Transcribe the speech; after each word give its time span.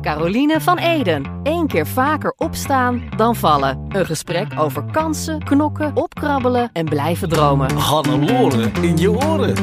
Caroline 0.00 0.60
van 0.60 0.78
Eden. 0.78 1.40
Eén 1.42 1.66
keer 1.66 1.86
vaker 1.86 2.34
opstaan 2.36 3.02
dan 3.16 3.36
vallen. 3.36 3.84
Een 3.88 4.06
gesprek 4.06 4.46
over 4.58 4.84
kansen, 4.92 5.44
knokken, 5.44 5.96
opkrabbelen 5.96 6.70
en 6.72 6.84
blijven 6.84 7.28
dromen. 7.28 7.76
Hannelore 7.76 8.70
in 8.80 8.96
je 8.96 9.10
oren. 9.10 9.56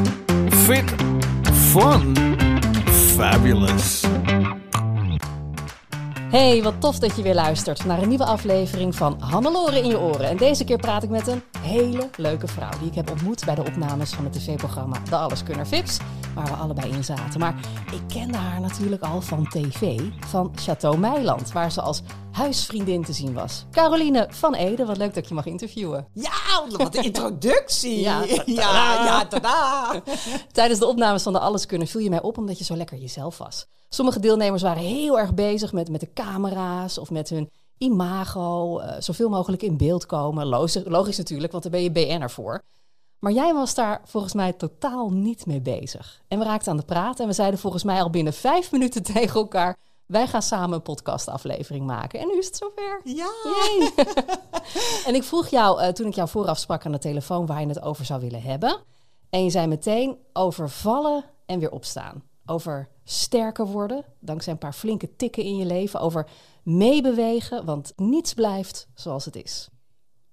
Fit, 0.49 0.95
fun, 1.51 2.15
fabulous. 2.85 4.14
Hey, 6.35 6.63
wat 6.63 6.81
tof 6.81 6.99
dat 6.99 7.15
je 7.15 7.21
weer 7.21 7.33
luistert 7.33 7.85
naar 7.85 8.01
een 8.01 8.07
nieuwe 8.07 8.25
aflevering 8.25 8.95
van 8.95 9.21
Hannelore 9.21 9.79
in 9.79 9.87
je 9.87 9.99
oren. 9.99 10.29
En 10.29 10.37
deze 10.37 10.63
keer 10.63 10.77
praat 10.77 11.03
ik 11.03 11.09
met 11.09 11.27
een 11.27 11.41
hele 11.59 12.09
leuke 12.17 12.47
vrouw 12.47 12.69
die 12.79 12.87
ik 12.87 12.95
heb 12.95 13.09
ontmoet 13.09 13.45
bij 13.45 13.55
de 13.55 13.63
opnames 13.63 14.13
van 14.13 14.23
het 14.23 14.33
tv-programma 14.33 14.97
De 15.09 15.15
Alleskunner 15.15 15.67
Vips, 15.67 15.97
waar 16.33 16.45
we 16.45 16.51
allebei 16.53 16.91
in 16.91 17.03
zaten. 17.03 17.39
Maar 17.39 17.55
ik 17.91 18.01
kende 18.07 18.37
haar 18.37 18.61
natuurlijk 18.61 19.01
al 19.01 19.21
van 19.21 19.47
tv, 19.47 20.01
van 20.19 20.51
Chateau 20.55 20.97
Meiland, 20.97 21.51
waar 21.51 21.71
ze 21.71 21.81
als 21.81 22.01
huisvriendin 22.35 23.03
te 23.03 23.13
zien 23.13 23.33
was. 23.33 23.65
Caroline 23.71 24.27
van 24.29 24.53
Ede, 24.53 24.85
wat 24.85 24.97
leuk 24.97 25.13
dat 25.13 25.27
je 25.27 25.33
mag 25.33 25.45
interviewen. 25.45 26.07
Ja, 26.13 26.77
wat 26.77 26.95
een 26.95 27.03
introductie. 27.03 27.99
Ja, 27.99 28.23
ja, 28.45 29.03
ja, 29.05 29.25
tada. 29.25 30.01
Tijdens 30.51 30.79
de 30.79 30.85
opnames 30.85 31.23
van 31.23 31.33
de 31.33 31.39
Alleskunner 31.39 31.87
viel 31.87 32.01
je 32.01 32.09
mij 32.09 32.21
op 32.21 32.37
omdat 32.37 32.57
je 32.57 32.63
zo 32.63 32.75
lekker 32.75 32.97
jezelf 32.97 33.37
was. 33.37 33.65
Sommige 33.89 34.19
deelnemers 34.19 34.61
waren 34.61 34.83
heel 34.83 35.19
erg 35.19 35.33
bezig 35.33 35.73
met, 35.73 35.89
met 35.89 35.99
de 35.99 36.13
camera's 36.13 36.97
of 36.97 37.09
met 37.09 37.29
hun 37.29 37.49
imago, 37.77 38.79
eh, 38.79 38.95
zoveel 38.99 39.29
mogelijk 39.29 39.61
in 39.61 39.77
beeld 39.77 40.05
komen. 40.05 40.45
Logisch, 40.45 40.81
logisch 40.85 41.17
natuurlijk, 41.17 41.51
want 41.51 41.63
daar 41.63 41.71
ben 41.71 41.83
je 41.83 41.91
BN'er 41.91 42.31
voor. 42.31 42.61
Maar 43.19 43.31
jij 43.31 43.53
was 43.53 43.73
daar 43.73 44.01
volgens 44.05 44.33
mij 44.33 44.53
totaal 44.53 45.09
niet 45.09 45.45
mee 45.45 45.61
bezig. 45.61 46.21
En 46.27 46.39
we 46.39 46.45
raakten 46.45 46.71
aan 46.71 46.77
de 46.77 46.85
praten 46.85 47.23
en 47.23 47.29
we 47.29 47.35
zeiden 47.35 47.59
volgens 47.59 47.83
mij 47.83 48.01
al 48.01 48.09
binnen 48.09 48.33
vijf 48.33 48.71
minuten 48.71 49.03
tegen 49.13 49.39
elkaar... 49.39 49.77
wij 50.05 50.27
gaan 50.27 50.41
samen 50.41 50.75
een 50.75 50.81
podcastaflevering 50.81 51.85
maken. 51.85 52.19
En 52.19 52.27
nu 52.27 52.37
is 52.37 52.45
het 52.45 52.55
zover. 52.55 53.01
Ja. 53.03 53.29
En 55.05 55.15
ik 55.15 55.23
vroeg 55.23 55.47
jou, 55.47 55.81
eh, 55.81 55.89
toen 55.89 56.07
ik 56.07 56.13
jou 56.13 56.29
vooraf 56.29 56.57
sprak 56.57 56.85
aan 56.85 56.91
de 56.91 56.97
telefoon... 56.97 57.45
waar 57.45 57.61
je 57.61 57.67
het 57.67 57.81
over 57.81 58.05
zou 58.05 58.21
willen 58.21 58.41
hebben. 58.41 58.77
En 59.29 59.43
je 59.43 59.49
zei 59.49 59.67
meteen 59.67 60.17
over 60.33 60.69
vallen 60.69 61.23
en 61.45 61.59
weer 61.59 61.71
opstaan. 61.71 62.23
Over 62.45 62.89
sterker 63.03 63.67
worden, 63.67 64.05
dankzij 64.19 64.53
een 64.53 64.59
paar 64.59 64.73
flinke 64.73 65.15
tikken 65.15 65.43
in 65.43 65.57
je 65.57 65.65
leven. 65.65 65.99
Over 65.99 66.27
meebewegen, 66.63 67.65
want 67.65 67.93
niets 67.95 68.33
blijft 68.33 68.87
zoals 68.93 69.25
het 69.25 69.35
is. 69.35 69.69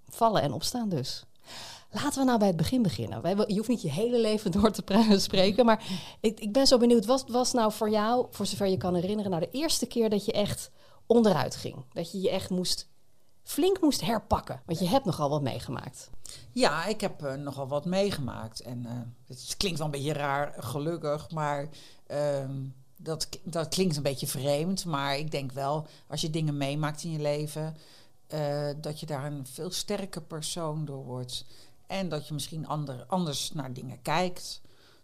Vallen 0.08 0.42
en 0.42 0.52
opstaan 0.52 0.88
dus. 0.88 1.24
Laten 1.92 2.18
we 2.18 2.24
nou 2.24 2.38
bij 2.38 2.48
het 2.48 2.56
begin 2.56 2.82
beginnen. 2.82 3.46
Je 3.46 3.56
hoeft 3.56 3.68
niet 3.68 3.82
je 3.82 3.90
hele 3.90 4.18
leven 4.20 4.50
door 4.50 4.70
te 4.70 5.18
spreken, 5.18 5.64
maar 5.64 5.84
ik, 6.20 6.40
ik 6.40 6.52
ben 6.52 6.66
zo 6.66 6.78
benieuwd. 6.78 7.04
Wat 7.04 7.24
was 7.28 7.52
nou 7.52 7.72
voor 7.72 7.90
jou, 7.90 8.26
voor 8.30 8.46
zover 8.46 8.66
je 8.66 8.76
kan 8.76 8.94
herinneren, 8.94 9.30
nou 9.30 9.42
de 9.42 9.58
eerste 9.58 9.86
keer 9.86 10.10
dat 10.10 10.24
je 10.24 10.32
echt 10.32 10.70
onderuit 11.06 11.56
ging? 11.56 11.76
Dat 11.92 12.12
je 12.12 12.20
je 12.20 12.30
echt 12.30 12.50
moest, 12.50 12.88
flink 13.42 13.80
moest 13.80 14.00
herpakken? 14.00 14.62
Want 14.66 14.78
je 14.78 14.88
hebt 14.88 15.04
nogal 15.04 15.30
wat 15.30 15.42
meegemaakt. 15.42 16.10
Ja, 16.52 16.84
ik 16.84 17.00
heb 17.00 17.22
eh, 17.22 17.34
nogal 17.34 17.68
wat 17.68 17.84
meegemaakt. 17.84 18.60
En 18.60 18.86
eh, 18.86 18.92
het 19.26 19.54
klinkt 19.56 19.78
wel 19.78 19.86
een 19.86 19.92
beetje 19.92 20.12
raar, 20.12 20.54
gelukkig, 20.58 21.30
maar 21.30 21.68
ehm, 22.06 22.54
dat, 22.96 23.28
dat 23.42 23.68
klinkt 23.68 23.96
een 23.96 24.02
beetje 24.02 24.26
vreemd. 24.26 24.84
Maar 24.84 25.18
ik 25.18 25.30
denk 25.30 25.52
wel, 25.52 25.86
als 26.08 26.20
je 26.20 26.30
dingen 26.30 26.56
meemaakt 26.56 27.04
in 27.04 27.10
je 27.10 27.20
leven, 27.20 27.76
eh, 28.26 28.68
dat 28.76 29.00
je 29.00 29.06
daar 29.06 29.24
een 29.24 29.46
veel 29.46 29.70
sterker 29.70 30.22
persoon 30.22 30.84
door 30.84 31.04
wordt. 31.04 31.44
En 31.92 32.08
dat 32.08 32.28
je 32.28 32.34
misschien 32.34 32.66
ander, 32.66 33.04
anders 33.06 33.52
naar 33.52 33.72
dingen 33.72 34.02
kijkt. 34.02 34.60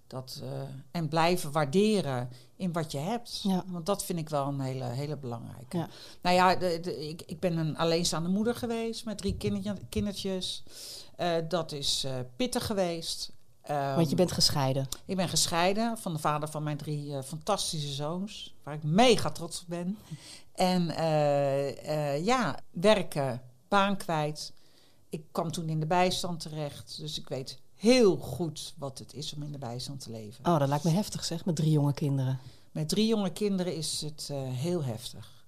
Dat, 0.07 0.41
eh, 0.43 0.49
en 0.91 1.09
blijven 1.09 1.53
waarderen 1.53 2.29
in 2.57 2.73
wat 2.73 2.93
je 2.93 2.99
hebt. 2.99 3.41
Ja. 3.43 3.65
Want 3.67 3.87
dat 3.87 4.05
vind 4.05 4.19
ik 4.19 4.29
wel 4.29 4.47
een 4.47 4.61
hele, 4.61 4.85
hele 4.85 5.17
belangrijke. 5.17 5.77
Ja. 5.77 5.89
Nou 6.23 6.37
ja, 6.37 6.57
de, 6.57 6.79
de- 6.83 7.09
ik, 7.09 7.23
ik 7.27 7.41
ben 7.41 7.57
een 7.57 7.77
alleenstaande 7.77 8.29
moeder 8.29 8.55
geweest 8.55 9.05
met 9.05 9.19
drie 9.19 9.37
kindertje- 9.37 9.77
kindertjes. 9.89 10.63
Eh, 11.17 11.35
dat 11.49 11.73
is 11.73 12.05
eh, 12.05 12.13
pittig 12.37 12.67
geweest. 12.67 13.33
Ehm, 13.63 13.95
Want 13.97 14.11
je 14.11 14.17
bent 14.17 14.33
gescheiden. 14.33 14.89
Ik 15.05 15.17
ben 15.17 15.29
gescheiden 15.29 15.99
van 15.99 16.13
de 16.13 16.19
vader 16.19 16.49
van 16.49 16.63
mijn 16.63 16.77
drie 16.77 17.23
fantastische 17.23 17.93
zoons, 17.93 18.55
waar 18.63 18.75
ik 18.75 18.83
mega 18.83 19.31
trots 19.31 19.61
op 19.61 19.67
ben. 19.69 19.99
En 20.55 20.85
ja, 22.25 22.59
werken, 22.71 23.43
baan 23.69 23.97
kwijt. 23.97 24.53
Ik 25.09 25.25
kwam 25.33 25.51
toen 25.51 25.69
in 25.69 25.81
de 25.81 25.87
bijstand 25.87 26.41
terecht, 26.41 26.99
dus 26.99 27.19
ik 27.19 27.29
weet 27.29 27.59
heel 27.75 28.17
goed 28.17 28.75
wat 28.79 28.99
het 28.99 29.15
is 29.15 29.35
om 29.35 29.43
in 29.43 29.53
de 29.53 29.59
bijstand 29.59 30.01
te 30.01 30.11
leven. 30.11 30.47
Oh, 30.47 30.59
dat 30.59 30.69
lijkt 30.69 30.85
me 30.85 30.91
heftig 30.91 31.25
zeg, 31.25 31.45
met 31.45 31.57
drie 31.57 31.71
jonge 31.71 31.93
kinderen. 31.93 32.39
Met 32.73 32.89
drie 32.89 33.07
jonge 33.07 33.33
kinderen 33.33 33.77
is 33.77 34.01
het 34.01 34.29
eh, 34.31 34.43
heel 34.43 34.85
heftig. 34.85 35.45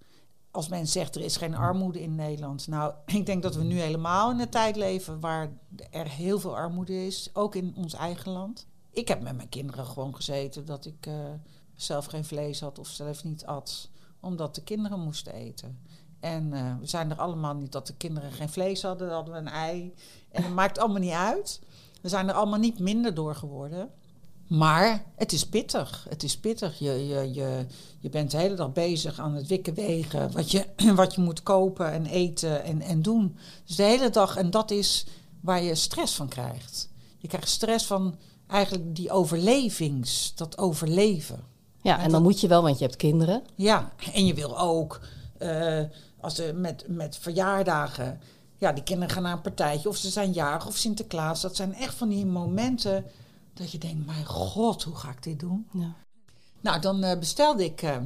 Als 0.50 0.69
men 0.69 0.87
zegt 0.87 1.15
er 1.15 1.22
is 1.22 1.37
geen 1.37 1.54
armoede 1.54 2.03
in 2.03 2.15
Nederland. 2.15 2.66
Nou, 2.66 2.94
ik 3.19 3.26
denk 3.26 3.43
dat 3.43 3.54
we 3.54 3.62
nu 3.62 3.81
helemaal 3.81 4.31
in 4.31 4.41
een 4.41 4.49
tijd 4.49 4.76
leven 4.76 5.20
waar 5.20 5.53
er 5.91 6.09
heel 6.09 6.41
veel 6.41 6.56
armoede 6.56 7.06
is. 7.06 7.31
Ook 7.32 7.54
in 7.54 7.75
ons 7.76 7.94
eigen 7.94 8.32
land. 8.32 8.66
Ik 8.91 9.09
heb 9.09 9.22
met 9.22 9.37
mijn 9.37 9.49
kinderen 9.49 9.87
gewoon 9.87 10.15
gezeten 10.15 10.65
dat 10.65 10.87
ik 10.87 11.06
eh, 11.06 11.15
zelf 11.75 12.06
geen 12.06 12.25
vlees 12.25 12.60
had 12.60 12.78
of 12.78 12.88
zelf 12.88 13.25
niet 13.25 13.47
at. 13.47 13.91
Omdat 14.20 14.54
de 14.54 14.62
kinderen 14.62 15.00
moesten 15.00 15.32
eten. 15.32 15.81
En 16.20 16.53
eh, 16.53 16.75
we 16.81 16.86
zijn 16.86 17.10
er 17.10 17.16
allemaal 17.16 17.54
niet 17.54 17.72
dat 17.72 17.86
de 17.86 17.94
kinderen 17.94 18.32
geen 18.32 18.48
vlees 18.48 18.82
hadden. 18.82 19.06
Dan 19.06 19.16
hadden 19.16 19.34
we 19.34 19.41
een 19.41 19.48
ei. 19.48 19.94
En 20.32 20.42
dat 20.42 20.53
maakt 20.53 20.78
allemaal 20.78 21.00
niet 21.00 21.10
uit. 21.12 21.60
We 22.03 22.08
zijn 22.08 22.28
er 22.28 22.34
allemaal 22.34 22.58
niet 22.58 22.78
minder 22.78 23.14
door 23.14 23.34
geworden. 23.34 23.91
Maar 24.47 25.04
het 25.16 25.32
is 25.32 25.47
pittig. 25.47 26.06
Het 26.08 26.22
is 26.22 26.38
pittig. 26.38 26.78
Je, 26.78 27.06
je, 27.08 27.34
je, 27.34 27.66
je 27.98 28.08
bent 28.08 28.31
de 28.31 28.36
hele 28.36 28.54
dag 28.54 28.72
bezig 28.72 29.19
aan 29.19 29.34
het 29.34 29.47
wikken 29.47 29.75
wegen. 29.75 30.32
Wat 30.32 30.50
je, 30.50 30.66
wat 30.94 31.14
je 31.14 31.20
moet 31.20 31.42
kopen 31.42 31.92
en 31.92 32.06
eten 32.06 32.64
en, 32.64 32.81
en 32.81 33.02
doen. 33.02 33.37
Dus 33.66 33.76
de 33.76 33.82
hele 33.82 34.10
dag. 34.10 34.37
En 34.37 34.50
dat 34.50 34.70
is 34.70 35.06
waar 35.41 35.62
je 35.62 35.75
stress 35.75 36.14
van 36.14 36.28
krijgt. 36.28 36.88
Je 37.19 37.28
krijgt 37.28 37.48
stress 37.48 37.87
van 37.87 38.14
eigenlijk 38.47 38.94
die 38.97 39.10
overlevings. 39.10 40.32
Dat 40.34 40.58
overleven. 40.58 41.44
Ja, 41.82 41.92
En 41.92 41.97
en 41.97 42.02
dan 42.02 42.12
dat- 42.12 42.22
moet 42.22 42.41
je 42.41 42.48
wel, 42.48 42.62
want 42.62 42.78
je 42.78 42.84
hebt 42.84 42.97
kinderen. 42.97 43.42
Ja, 43.54 43.92
en 44.12 44.26
je 44.26 44.34
wil 44.34 44.58
ook 44.60 45.00
eh, 45.38 45.81
als 46.20 46.34
ze 46.34 46.53
met, 46.54 46.84
met 46.88 47.16
verjaardagen. 47.16 48.20
Ja, 48.58 48.72
die 48.72 48.82
kinderen 48.82 49.14
gaan 49.14 49.22
naar 49.22 49.32
een 49.32 49.41
partijtje. 49.41 49.88
Of 49.88 49.97
ze 49.97 50.10
zijn 50.10 50.32
jarig 50.32 50.66
of 50.66 50.76
Sinterklaas. 50.76 51.41
Dat 51.41 51.56
zijn 51.56 51.75
echt 51.75 51.94
van 51.94 52.08
die 52.08 52.26
momenten 52.26 53.05
dat 53.55 53.72
je 53.72 53.78
denkt: 53.78 54.06
mijn 54.06 54.25
god, 54.25 54.82
hoe 54.82 54.96
ga 54.96 55.11
ik 55.11 55.22
dit 55.22 55.40
doen? 55.40 55.69
Ja. 55.72 55.94
Nou, 56.61 56.81
dan 56.81 57.02
eh, 57.02 57.19
bestelde 57.19 57.64
ik 57.64 57.82
eh, 57.82 57.96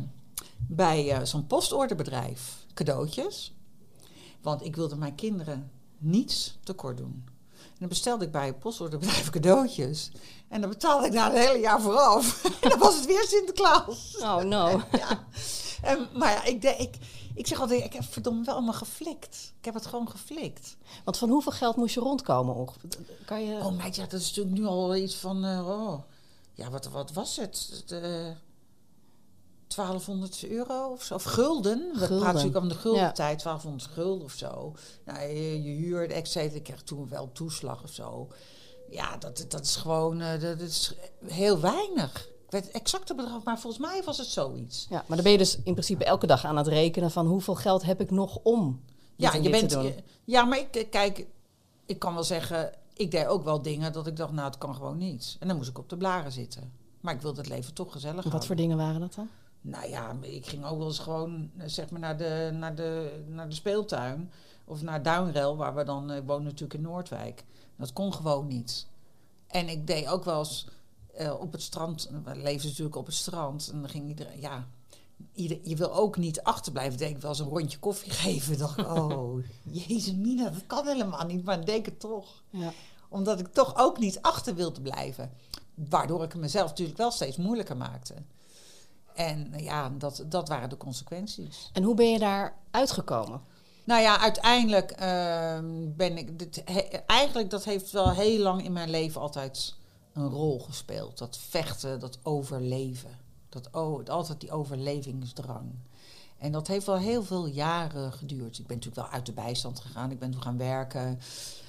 bij 0.58 1.11
eh, 1.11 1.25
zo'n 1.25 1.46
postorderbedrijf 1.46 2.66
cadeautjes. 2.75 3.55
Want 4.43 4.64
ik 4.64 4.76
wilde 4.76 4.96
mijn 4.96 5.14
kinderen 5.14 5.70
niets 5.99 6.58
tekort 6.64 6.96
doen. 6.96 7.25
En 7.58 7.81
dan 7.81 7.88
bestelde 7.88 8.25
ik 8.25 8.31
bij 8.32 8.49
een 8.49 8.58
postorderbedrijf 8.58 9.31
cadeautjes. 9.37 10.10
En 10.49 10.60
dan 10.60 10.70
betaalde 10.70 11.06
ik 11.06 11.12
na 11.12 11.32
het 11.32 11.46
hele 11.46 11.58
jaar 11.58 11.81
vooraf. 11.81 12.44
en 12.62 12.69
dan 12.69 12.78
was 12.78 12.96
het 12.96 13.06
weer 13.06 13.25
Sinterklaas. 13.28 14.17
Oh 14.20 14.37
no. 14.43 14.81
Ja. 14.99 15.26
En, 15.82 16.08
maar 16.14 16.31
ja, 16.31 16.44
ik, 16.44 16.62
denk- 16.62 16.78
ik, 16.78 16.96
ik 17.34 17.46
zeg 17.46 17.60
altijd, 17.60 17.84
ik 17.84 17.92
heb 17.92 18.04
verdomme 18.04 18.44
wel 18.44 18.54
allemaal 18.54 18.72
geflikt. 18.75 19.52
Ik 19.58 19.64
heb 19.64 19.75
het 19.75 19.86
gewoon 19.86 20.10
geflikt. 20.10 20.76
Want 21.04 21.16
van 21.19 21.28
hoeveel 21.28 21.52
geld 21.52 21.76
moest 21.76 21.94
je 21.94 22.00
rondkomen? 22.00 22.54
ongeveer? 22.54 22.90
Kan 23.26 23.44
je... 23.44 23.54
Oh 23.58 23.76
meid, 23.76 23.96
ja, 23.96 24.06
dat 24.06 24.20
is 24.20 24.28
natuurlijk 24.28 24.56
nu 24.58 24.64
al 24.66 24.96
iets 24.96 25.14
van, 25.16 25.44
eh, 25.44 25.69
oh, 25.69 26.02
ja, 26.52 26.70
wat, 26.70 26.86
wat 26.88 27.12
was 27.12 27.36
het? 27.36 27.82
De 27.86 28.32
1200 29.69 30.44
euro 30.48 30.92
of 30.92 31.02
zo. 31.02 31.14
Of 31.14 31.22
gulden. 31.22 31.78
We 31.92 32.06
praten 32.06 32.19
natuurlijk 32.25 32.56
om 32.56 32.69
de 32.69 32.75
gulden 32.75 33.00
Ja. 33.02 33.12
tijd. 33.12 33.42
1200 33.42 33.90
gulden 33.92 34.25
of 34.25 34.32
zo. 34.32 34.75
Nou, 35.04 35.20
je, 35.20 35.62
je 35.62 35.70
huur, 35.70 36.10
et 36.10 36.28
cetera. 36.28 36.56
Ik 36.56 36.62
kreeg 36.62 36.82
toen 36.82 37.08
wel 37.08 37.32
toeslag 37.32 37.82
of 37.82 37.90
zo. 37.90 38.28
Ja, 38.90 39.16
dat, 39.16 39.44
dat 39.48 39.60
is 39.64 39.76
gewoon... 39.76 40.20
eh, 40.20 40.40
dat 40.40 40.60
is 40.60 40.94
heel 41.26 41.60
weinig. 41.60 42.28
Weet 42.55 42.65
het 42.65 42.75
exacte 42.75 43.15
bedrag, 43.15 43.43
maar 43.45 43.59
volgens 43.59 43.87
mij 43.87 44.03
was 44.05 44.19
het 44.19 44.27
zoiets. 44.27 44.87
Ja, 44.91 44.97
maar 45.06 45.17
dan 45.17 45.23
ben 45.23 45.33
je 45.33 45.39
dus 45.39 45.56
in 45.56 45.73
principe 45.73 46.05
elke 46.05 46.27
dag 46.27 46.45
aan 46.45 46.56
het 46.56 46.67
rekenen 46.67 47.11
van 47.11 47.27
hoeveel 47.27 47.55
geld 47.55 47.83
heb 47.83 48.01
ik 48.01 48.11
nog 48.11 48.39
om 48.43 48.81
Ja, 49.17 49.35
je 49.35 49.51
bent, 49.51 49.69
te 49.69 49.75
doen. 49.75 49.85
je- 49.85 50.03
ja, 50.25 50.45
maar 50.45 50.59
ik, 50.59 50.77
eh, 50.77 50.91
kijk, 50.91 51.27
ik 51.87 51.99
kan 51.99 52.15
wel 52.15 52.25
zeggen, 52.25 52.73
ik 52.93 53.11
deed 53.11 53.27
ook 53.27 53.45
wel 53.45 53.62
dingen 53.62 53.93
dat 53.93 54.06
ik 54.06 54.17
dacht, 54.17 54.33
nou, 54.33 54.47
het 54.47 54.59
kan 54.59 54.75
gewoon 54.75 54.97
niet. 54.99 55.37
En 55.41 55.49
dan 55.49 55.56
moest 55.56 55.69
ik 55.69 55.79
op 55.79 55.89
de 55.89 55.97
blaren 55.97 56.33
zitten. 56.33 56.73
Maar 57.01 57.15
ik 57.15 57.21
wilde 57.21 57.41
het 57.41 57.49
leven 57.51 57.75
toch 57.75 57.93
gezellig 57.93 58.25
Wat 58.25 58.47
voor 58.47 58.56
dingen 58.56 58.77
waren 58.77 59.01
dat 59.01 59.15
dan? 59.15 59.29
Nou 59.61 59.89
ja, 59.89 60.17
ik 60.21 60.47
ging 60.47 60.65
ook 60.65 60.79
wel 60.79 60.87
eens 60.87 60.99
gewoon, 60.99 61.51
eh, 61.56 61.69
zeg 61.69 61.91
maar, 61.91 62.01
naar 62.01 62.17
de, 62.17 62.51
naar 62.53 62.75
de, 62.75 63.23
naar 63.29 63.49
de 63.49 63.55
speeltuin. 63.55 64.31
Of 64.65 64.83
naar 64.83 65.03
Duinrel, 65.03 65.56
waar 65.56 65.75
we 65.75 65.85
dan, 65.85 66.11
eh, 66.11 66.17
ik 66.17 66.27
woon 66.27 66.43
natuurlijk 66.43 66.75
in 66.75 66.81
Noordwijk. 66.81 67.45
Dat 67.77 67.93
kon 67.93 68.15
gewoon 68.15 68.47
niet. 68.47 68.87
En 69.47 69.69
ik 69.69 69.87
deed 69.87 70.06
ook 70.09 70.25
wel 70.25 70.39
eens 70.39 70.67
eh, 71.16 71.40
op 71.40 71.52
het 71.52 71.62
strand, 71.62 72.11
we 72.25 72.37
leefden 72.37 72.69
natuurlijk 72.69 72.96
op 72.96 73.06
het 73.06 73.14
strand. 73.14 73.69
En 73.72 73.81
dan 73.81 73.90
ging 73.90 74.08
iedereen, 74.08 74.40
ja, 74.40 74.66
ieder, 75.34 75.58
je 75.62 75.76
wil 75.76 75.94
ook 75.94 76.16
niet 76.16 76.43
achterblijven. 76.43 76.99
Denk 76.99 77.16
ik 77.16 77.22
wel 77.22 77.31
eens 77.31 77.40
een 77.40 77.49
rondje 77.49 77.78
koffie 77.78 78.11
geven. 78.25 78.58
dacht 78.58 78.78
oh, 78.78 79.44
jezus 79.62 80.14
mina, 80.14 80.50
dat 80.50 80.66
kan 80.66 80.87
helemaal 80.87 81.26
niet. 81.26 81.44
Maar 81.44 81.64
denk 81.64 81.87
het 81.87 82.00
toch. 82.00 82.43
Ja. 82.50 82.72
Omdat 83.08 83.40
ik 83.40 83.46
toch 83.52 83.76
ook 83.76 83.99
niet 83.99 84.22
achter 84.22 84.55
wilde 84.55 84.81
blijven. 84.81 85.32
Waardoor 85.75 86.22
ik 86.25 86.32
het 86.32 86.40
mezelf 86.40 86.69
natuurlijk 86.69 86.99
wel 86.99 87.11
steeds 87.11 87.37
moeilijker 87.37 87.76
maakte. 87.76 88.14
En 89.14 89.52
eh, 89.52 89.64
ja, 89.64 89.90
dat, 89.90 90.25
dat 90.26 90.49
waren 90.49 90.69
de 90.69 90.76
consequenties. 90.76 91.70
En 91.72 91.82
hoe 91.82 91.94
ben 91.94 92.10
je 92.10 92.19
daar 92.19 92.56
uitgekomen? 92.70 93.40
Nou 93.84 94.02
ja, 94.02 94.19
uiteindelijk 94.20 94.90
ehm, 94.90 95.94
ben 95.96 96.19
ik. 96.19 96.38
Dit, 96.38 96.62
he- 96.64 96.99
eigenlijk 97.06 97.50
dat 97.50 97.64
heeft 97.64 97.90
wel 97.90 98.10
heel 98.10 98.38
lang 98.38 98.64
in 98.64 98.72
mijn 98.72 98.90
leven 98.90 99.20
altijd 99.20 99.75
een 100.14 100.28
rol 100.28 100.61
gespeeld. 100.61 101.19
Dat 101.19 101.38
vechten, 101.38 102.00
dat 102.00 102.19
overleven. 102.22 103.19
Dat, 103.49 103.72
altijd 104.08 104.40
die 104.40 104.50
overlevingsdrang. 104.50 105.72
En 106.38 106.52
dat 106.52 106.66
heeft 106.66 106.87
wel 106.87 106.99
heel 106.99 107.22
veel 107.22 107.46
jaren 107.46 108.12
geduurd. 108.12 108.58
Ik 108.58 108.66
ben 108.66 108.76
natuurlijk 108.76 109.06
wel 109.06 109.14
uit 109.14 109.26
de 109.26 109.32
bijstand 109.32 109.81
gegaan. 109.81 110.11
Ik 110.11 110.19
ben 110.19 110.31
toen 110.31 110.43
gaan 110.43 110.58
werken. 110.58 111.20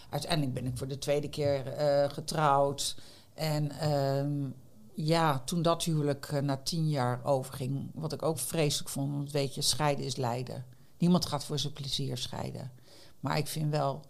Uiteindelijk 0.10 0.54
ben 0.54 0.66
ik 0.66 0.78
voor 0.78 0.88
de 0.88 0.98
tweede 0.98 1.30
keer 1.30 1.68
eh, 1.68 2.10
getrouwd. 2.10 2.96
En 3.34 3.72
ehm, 3.72 4.50
ja, 4.94 5.40
toen 5.40 5.62
dat 5.62 5.84
huwelijk 5.84 6.26
eh, 6.26 6.42
na 6.42 6.58
tien 6.58 6.90
jaar 6.90 7.24
overging, 7.24 7.92
wat 7.94 8.14
ik 8.14 8.24
ook 8.24 8.40
vreselijk 8.40 8.90
vond, 8.90 9.12
want 9.12 9.32
weet 9.32 9.56
je, 9.56 9.62
scheiden 9.62 10.06
is 10.06 10.16
lijden. 10.16 10.66
Niemand 10.98 11.26
gaat 11.26 11.46
voor 11.46 11.60
zijn 11.60 11.74
plezier 11.74 12.18
scheiden. 12.18 12.72
Maar 13.20 13.38
ik 13.38 13.48
vind 13.48 13.72
wel, 13.72 14.02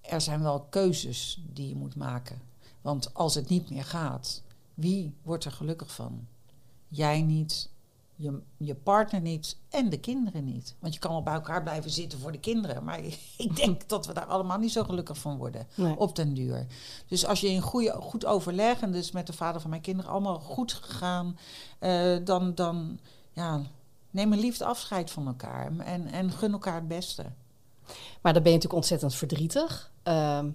er 0.00 0.20
zijn 0.20 0.42
wel 0.42 0.60
keuzes 0.60 1.42
die 1.52 1.68
je 1.68 1.76
moet 1.76 1.96
maken. 1.96 2.49
Want 2.80 3.14
als 3.14 3.34
het 3.34 3.48
niet 3.48 3.70
meer 3.70 3.84
gaat, 3.84 4.42
wie 4.74 5.14
wordt 5.22 5.44
er 5.44 5.52
gelukkig 5.52 5.94
van? 5.94 6.26
Jij 6.88 7.22
niet, 7.22 7.70
je, 8.14 8.40
je 8.56 8.74
partner 8.74 9.20
niet 9.20 9.56
en 9.68 9.88
de 9.90 9.98
kinderen 10.00 10.44
niet. 10.44 10.74
Want 10.78 10.94
je 10.94 11.00
kan 11.00 11.10
wel 11.10 11.22
bij 11.22 11.34
elkaar 11.34 11.62
blijven 11.62 11.90
zitten 11.90 12.18
voor 12.18 12.32
de 12.32 12.40
kinderen. 12.40 12.84
Maar 12.84 13.00
ik 13.36 13.56
denk 13.56 13.88
dat 13.88 14.06
we 14.06 14.12
daar 14.12 14.24
allemaal 14.26 14.58
niet 14.58 14.72
zo 14.72 14.84
gelukkig 14.84 15.18
van 15.18 15.36
worden 15.36 15.66
Nee. 15.74 15.96
op 15.98 16.16
den 16.16 16.34
duur. 16.34 16.66
Dus 17.06 17.26
als 17.26 17.40
je 17.40 17.48
in 17.48 17.60
goede, 17.60 17.92
goed 17.92 18.24
overleg, 18.26 18.80
en 18.80 18.92
dus 18.92 19.10
met 19.10 19.26
de 19.26 19.32
vader 19.32 19.60
van 19.60 19.70
mijn 19.70 19.82
kinderen 19.82 20.10
allemaal 20.10 20.38
goed 20.40 20.72
gegaan, 20.72 21.38
eh, 21.78 22.16
dan, 22.24 22.54
dan 22.54 22.98
ja, 23.32 23.62
neem 24.10 24.32
een 24.32 24.40
liefde 24.40 24.64
afscheid 24.64 25.10
van 25.10 25.26
elkaar 25.26 25.78
en, 25.78 26.06
en 26.06 26.30
gun 26.30 26.52
elkaar 26.52 26.74
het 26.74 26.88
beste. 26.88 27.24
Maar 28.20 28.32
dan 28.32 28.42
ben 28.42 28.52
je 28.52 28.56
natuurlijk 28.58 28.72
ontzettend 28.74 29.14
verdrietig. 29.14 29.90
Ehm, 30.02 30.50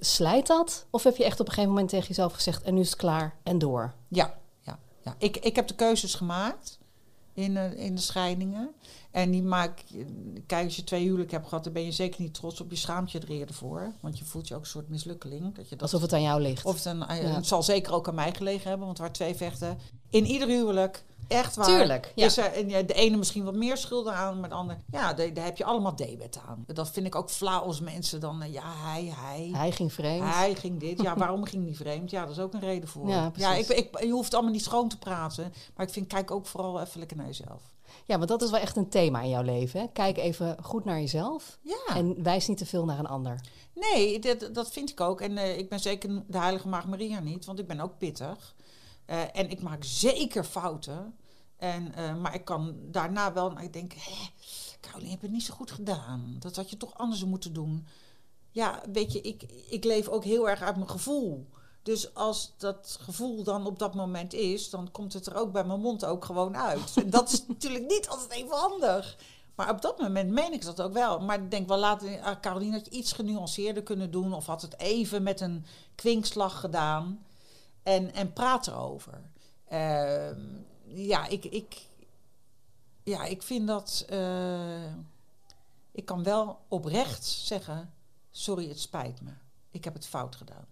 slijt 0.00 0.46
dat? 0.46 0.86
Of 0.90 1.02
heb 1.02 1.16
je 1.16 1.24
echt 1.24 1.40
op 1.40 1.46
een 1.46 1.52
gegeven 1.52 1.72
moment 1.72 1.90
tegen 1.90 2.08
jezelf 2.08 2.32
gezegd... 2.32 2.62
en 2.62 2.74
nu 2.74 2.80
is 2.80 2.88
het 2.90 2.98
klaar 2.98 3.36
en 3.42 3.58
door? 3.58 3.94
Ja, 4.08 4.38
ja, 4.60 4.78
ja. 5.04 5.14
Ik, 5.18 5.36
ik 5.36 5.56
heb 5.56 5.68
de 5.68 5.74
keuzes 5.74 6.14
gemaakt 6.14 6.78
in, 7.32 7.56
eh, 7.56 7.72
in 7.84 7.94
de 7.94 8.00
scheidingen. 8.00 8.70
En 9.10 9.30
die 9.30 9.42
maak 9.42 9.78
je- 9.86 10.42
Kijk, 10.46 10.64
als 10.64 10.76
je 10.76 10.84
twee 10.84 11.02
huwelijken 11.04 11.36
hebt 11.36 11.48
gehad, 11.48 11.64
dan 11.64 11.72
ben 11.72 11.84
je 11.84 11.92
zeker 11.92 12.20
niet 12.22 12.34
trots 12.34 12.60
op. 12.60 12.70
Je 12.70 12.76
schaamt 12.76 13.12
je 13.12 13.18
er 13.18 13.28
eerder 13.30 13.54
voor. 13.54 13.92
Want 14.00 14.18
je 14.18 14.24
voelt 14.24 14.48
je 14.48 14.54
ook 14.54 14.60
een 14.60 14.66
soort 14.66 14.88
mislukkeling. 14.88 15.54
Dat 15.54 15.64
je 15.68 15.70
dat 15.76 15.82
Alsof 15.82 16.00
het 16.02 16.12
aan 16.12 16.22
jou 16.22 16.40
ligt. 16.40 16.64
Of 16.64 16.74
het, 16.74 16.84
een, 16.84 17.02
eh, 17.06 17.22
Ja. 17.22 17.28
het 17.28 17.46
zal 17.46 17.62
zeker 17.62 17.92
ook 17.92 18.08
aan 18.08 18.14
mij 18.14 18.34
gelegen 18.34 18.68
hebben, 18.68 18.86
want 18.86 18.98
waar 18.98 19.12
twee 19.12 19.34
vechten. 19.34 19.78
In 20.10 20.26
ieder 20.26 20.48
huwelijk, 20.48 21.04
echt 21.28 21.56
waar. 21.56 21.66
Tuurlijk, 21.66 22.12
ja. 22.14 22.36
Er, 22.36 22.68
ja, 22.68 22.82
de 22.82 22.94
ene 22.94 23.16
misschien 23.16 23.44
wat 23.44 23.54
meer 23.54 23.76
schulden 23.76 24.14
aan, 24.14 24.40
maar 24.40 24.48
de 24.48 24.54
ander... 24.54 24.76
Ja, 24.90 25.12
daar, 25.14 25.34
daar 25.34 25.44
heb 25.44 25.56
je 25.56 25.64
allemaal 25.64 25.96
debet 25.96 26.40
aan. 26.48 26.64
Dat 26.66 26.90
vind 26.90 27.06
ik 27.06 27.14
ook 27.14 27.30
flauw 27.30 27.60
als 27.60 27.80
mensen 27.80 28.20
dan... 28.20 28.42
eh, 28.42 28.52
ja, 28.52 28.62
hij, 28.64 29.12
hij... 29.16 29.50
Hij 29.52 29.72
ging 29.72 29.92
vreemd. 29.92 30.24
Hij 30.34 30.54
ging 30.54 30.80
dit. 30.80 31.02
Ja, 31.02 31.16
waarom 31.16 31.44
ging 31.44 31.64
hij 31.64 31.74
vreemd? 31.74 32.10
Ja, 32.10 32.20
dat 32.22 32.30
is 32.30 32.38
ook 32.42 32.52
een 32.54 32.60
reden 32.60 32.88
voor. 32.88 33.08
Ja, 33.08 33.14
Ja, 33.22 33.30
precies. 33.30 33.68
ik, 33.68 33.76
ik, 33.78 34.00
je 34.02 34.10
hoeft 34.10 34.24
het 34.24 34.34
allemaal 34.34 34.52
niet 34.52 34.62
schoon 34.62 34.88
te 34.88 34.98
praten. 34.98 35.52
Maar 35.76 35.86
ik 35.86 35.92
vind, 35.92 36.06
kijk 36.06 36.30
ook 36.30 36.46
vooral 36.46 36.80
even 36.80 36.98
lekker 36.98 37.16
naar 37.16 37.26
jezelf. 37.26 37.62
Ja, 38.04 38.16
want 38.16 38.28
dat 38.28 38.42
is 38.42 38.50
wel 38.50 38.60
echt 38.60 38.76
een 38.76 38.88
thema 38.88 39.20
in 39.22 39.28
jouw 39.28 39.42
leven. 39.42 39.80
Hè? 39.80 39.86
Kijk 39.92 40.16
even 40.18 40.56
goed 40.62 40.84
naar 40.84 41.00
jezelf. 41.00 41.58
Ja. 41.62 41.94
En 41.96 42.22
wijs 42.22 42.46
niet 42.48 42.58
te 42.58 42.66
veel 42.66 42.84
naar 42.84 42.98
een 42.98 43.06
ander. 43.06 43.40
Nee, 43.74 44.18
dat, 44.18 44.48
dat 44.54 44.70
vind 44.70 44.90
ik 44.90 45.00
ook. 45.00 45.20
En 45.20 45.36
eh, 45.38 45.58
ik 45.58 45.68
ben 45.68 45.80
zeker 45.80 46.22
de 46.26 46.38
heilige 46.38 46.68
Maagd 46.68 46.86
Maria 46.86 47.20
niet, 47.20 47.44
want 47.44 47.58
ik 47.58 47.66
ben 47.66 47.80
ook 47.80 47.98
pittig. 47.98 48.54
Eh, 49.08 49.22
en 49.32 49.50
ik 49.50 49.62
maak 49.62 49.84
zeker 49.84 50.44
fouten. 50.44 51.14
En, 51.56 51.94
eh, 51.94 52.16
maar 52.16 52.34
ik 52.34 52.44
kan 52.44 52.76
daarna 52.90 53.32
wel, 53.32 53.50
nou, 53.50 53.64
ik 53.64 53.72
denk, 53.72 53.92
hé, 53.92 54.28
Caroline, 54.80 55.10
heb 55.10 55.20
je 55.20 55.26
het 55.26 55.34
niet 55.34 55.44
zo 55.44 55.54
goed 55.54 55.70
gedaan. 55.70 56.36
Dat 56.38 56.56
had 56.56 56.70
je 56.70 56.76
toch 56.76 56.98
anders 56.98 57.24
moeten 57.24 57.52
doen. 57.52 57.86
Ja, 58.50 58.82
weet 58.92 59.12
je, 59.12 59.20
ik, 59.20 59.42
ik 59.68 59.84
leef 59.84 60.08
ook 60.08 60.24
heel 60.24 60.48
erg 60.48 60.62
uit 60.62 60.76
mijn 60.76 60.90
gevoel. 60.90 61.48
Dus 61.82 62.14
als 62.14 62.54
dat 62.56 62.98
gevoel 63.00 63.42
dan 63.42 63.66
op 63.66 63.78
dat 63.78 63.94
moment 63.94 64.32
is, 64.32 64.70
dan 64.70 64.90
komt 64.90 65.12
het 65.12 65.26
er 65.26 65.36
ook 65.36 65.52
bij 65.52 65.64
mijn 65.64 65.80
mond 65.80 66.04
ook 66.04 66.24
gewoon 66.24 66.56
uit. 66.56 66.92
En 66.96 67.10
dat 67.10 67.32
is 67.32 67.46
natuurlijk 67.48 67.86
niet 67.86 68.08
altijd 68.08 68.30
even 68.30 68.56
handig. 68.56 69.16
Maar 69.54 69.70
op 69.70 69.82
dat 69.82 69.98
moment 69.98 70.30
meen 70.30 70.52
ik 70.52 70.64
dat 70.64 70.80
ook 70.80 70.92
wel. 70.92 71.20
Maar 71.20 71.42
ik 71.42 71.50
denk 71.50 71.68
wel 71.68 71.78
later, 71.78 72.20
ah, 72.20 72.40
Caroline, 72.40 72.76
had 72.76 72.84
je 72.84 72.90
iets 72.90 73.12
genuanceerder 73.12 73.82
kunnen 73.82 74.10
doen. 74.10 74.32
Of 74.34 74.46
had 74.46 74.62
het 74.62 74.78
even 74.78 75.22
met 75.22 75.40
een 75.40 75.66
kwinkslag 75.94 76.60
gedaan. 76.60 77.26
En, 77.88 78.14
en 78.14 78.32
praat 78.32 78.66
erover. 78.66 79.20
Ehm, 79.68 80.40
ja, 80.84 81.26
ik, 81.26 81.44
ik, 81.44 81.86
ja, 83.02 83.24
ik 83.24 83.42
vind 83.42 83.66
dat. 83.66 84.04
eh, 84.08 84.92
ik 85.92 86.04
kan 86.04 86.22
wel 86.22 86.58
oprecht 86.68 87.24
zeggen: 87.24 87.92
Sorry, 88.30 88.68
het 88.68 88.80
spijt 88.80 89.20
me. 89.20 89.30
Ik 89.70 89.84
heb 89.84 89.94
het 89.94 90.06
fout 90.06 90.36
gedaan. 90.36 90.66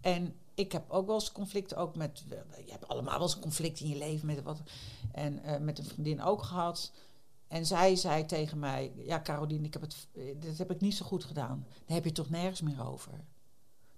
En 0.00 0.34
ik 0.54 0.72
heb 0.72 0.90
ook 0.90 1.06
wel 1.06 1.14
eens 1.14 1.32
conflicten, 1.32 1.76
ook 1.76 1.96
met. 1.96 2.24
Je 2.66 2.70
hebt 2.72 2.88
allemaal 2.88 3.14
wel 3.14 3.22
eens 3.22 3.34
een 3.34 3.40
conflict 3.40 3.80
in 3.80 3.88
je 3.88 3.96
leven 3.96 4.26
met 4.26 4.42
wat. 4.42 4.60
En 5.12 5.42
eh, 5.44 5.60
met 5.60 5.78
een 5.78 5.84
vriendin 5.84 6.22
ook 6.22 6.42
gehad. 6.42 6.92
En 7.48 7.66
zij 7.66 7.96
zei 7.96 8.26
tegen 8.26 8.58
mij: 8.58 8.92
Ja, 8.96 9.20
Caroline, 9.20 9.66
ik 9.66 9.72
heb 9.72 9.82
het, 9.82 10.06
eh, 10.12 10.22
dit 10.40 10.58
heb 10.58 10.70
ik 10.70 10.80
niet 10.80 10.96
zo 10.96 11.04
goed 11.04 11.24
gedaan. 11.24 11.66
Daar 11.86 11.96
heb 11.96 12.04
je 12.04 12.12
toch 12.12 12.30
nergens 12.30 12.60
meer 12.60 12.86
over. 12.86 13.12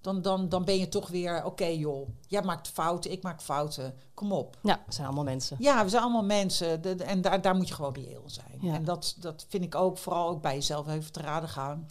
Dan, 0.04 0.22
dan, 0.22 0.48
dan 0.48 0.64
ben 0.64 0.78
je 0.78 0.88
toch 0.88 1.08
weer: 1.08 1.44
Oké, 1.44 1.64
joh, 1.66 2.08
jij 2.26 2.42
maakt 2.42 2.68
fouten, 2.68 3.10
ik 3.10 3.22
maak 3.22 3.42
fouten. 3.42 3.94
Kom 4.14 4.32
op. 4.32 4.56
Ja, 4.62 4.82
we 4.86 4.92
zijn 4.92 5.06
allemaal 5.06 5.24
mensen. 5.24 5.56
Ja, 5.60 5.82
we 5.84 5.88
zijn 5.88 6.02
allemaal 6.02 6.24
mensen. 6.24 6.82
De- 6.82 6.94
de- 6.94 7.04
en 7.04 7.20
daar, 7.20 7.40
daar 7.40 7.56
moet 7.56 7.68
je 7.68 7.74
gewoon 7.74 7.94
reëel 7.94 8.22
zijn. 8.26 8.58
Ja. 8.60 8.74
En 8.74 8.84
dat, 8.84 9.16
dat 9.18 9.46
vind 9.48 9.64
ik 9.64 9.74
ook, 9.74 9.98
vooral 9.98 10.28
ook 10.28 10.42
bij 10.42 10.54
jezelf 10.54 10.88
even 10.88 11.12
te 11.12 11.20
raden 11.20 11.48
gaan. 11.48 11.86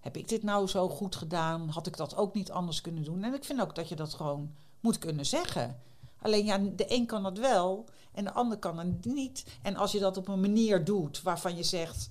Heb 0.00 0.16
ik 0.16 0.28
dit 0.28 0.42
nou 0.42 0.66
zo 0.66 0.88
goed 0.88 1.16
gedaan? 1.16 1.68
Had 1.68 1.86
ik 1.86 1.96
dat 1.96 2.16
ook 2.16 2.34
niet 2.34 2.50
anders 2.50 2.80
kunnen 2.80 3.04
doen? 3.04 3.22
En 3.24 3.34
ik 3.34 3.44
vind 3.44 3.60
ook 3.60 3.74
dat 3.74 3.88
je 3.88 3.96
dat 3.96 4.14
gewoon 4.14 4.54
moet 4.80 4.98
kunnen 4.98 5.26
zeggen. 5.26 5.80
Alleen 6.22 6.44
ja, 6.44 6.58
de 6.58 6.84
een 6.94 7.06
kan 7.06 7.22
dat 7.22 7.38
wel 7.38 7.84
en 8.12 8.24
de 8.24 8.32
ander 8.32 8.58
kan 8.58 8.78
het 8.78 9.04
niet. 9.04 9.44
En 9.62 9.76
als 9.76 9.92
je 9.92 9.98
dat 9.98 10.16
op 10.16 10.28
een 10.28 10.40
manier 10.40 10.84
doet 10.84 11.22
waarvan 11.22 11.56
je 11.56 11.62
zegt, 11.62 12.08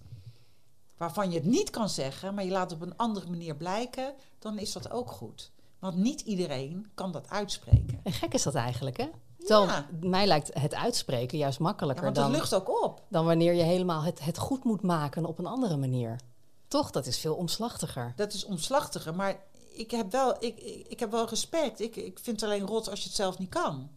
waarvan 0.97 1.29
je 1.31 1.35
het 1.37 1.45
niet 1.45 1.69
kan 1.69 1.89
zeggen, 1.89 2.33
maar 2.33 2.43
je 2.45 2.51
laat 2.51 2.71
het 2.71 2.81
op 2.81 2.87
een 2.87 2.97
andere 2.97 3.29
manier 3.29 3.55
blijken, 3.55 4.13
dan 4.39 4.57
is 4.57 4.71
dat 4.71 4.91
ook 4.91 5.11
goed. 5.11 5.51
Want 5.79 5.95
niet 5.97 6.21
iedereen 6.21 6.91
kan 6.93 7.11
dat 7.11 7.29
uitspreken. 7.29 7.99
En 8.03 8.11
gek 8.11 8.33
is 8.33 8.43
dat 8.43 8.55
eigenlijk, 8.55 8.97
hè? 8.97 9.07
Terwijl 9.37 9.67
Ja. 9.67 9.85
mij 10.01 10.27
lijkt 10.27 10.53
het 10.53 10.73
uitspreken 10.73 11.37
juist 11.37 11.57
Ja, 11.57 11.63
makkelijker 11.63 12.05
dat 12.05 12.15
dan, 12.15 12.31
lucht 12.31 12.53
ook 12.53 12.83
op. 12.83 13.01
dan 13.09 13.25
wanneer 13.25 13.53
je 13.53 13.63
helemaal 13.63 14.03
het, 14.03 14.23
het 14.23 14.37
goed 14.37 14.63
moet 14.63 14.81
maken 14.81 15.25
op 15.25 15.39
een 15.39 15.45
andere 15.45 15.77
manier. 15.77 16.19
Toch? 16.67 16.91
Dat 16.91 17.05
is 17.05 17.17
veel 17.19 17.35
omslachtiger. 17.35 18.13
Dat 18.15 18.33
is 18.33 18.45
omslachtiger, 18.45 19.15
maar 19.15 19.43
ik 19.73 19.91
heb 19.91 20.11
wel, 20.11 20.35
ik, 20.39 20.59
ik, 20.59 20.87
ik 20.87 20.99
heb 20.99 21.11
wel 21.11 21.27
respect. 21.29 21.79
Ik, 21.79 21.95
ik 21.95 22.19
vind 22.19 22.41
het 22.41 22.49
alleen 22.49 22.65
rot 22.67 22.89
als 22.89 22.99
je 22.99 23.05
het 23.07 23.15
zelf 23.15 23.37
niet 23.37 23.49
kan. 23.49 23.89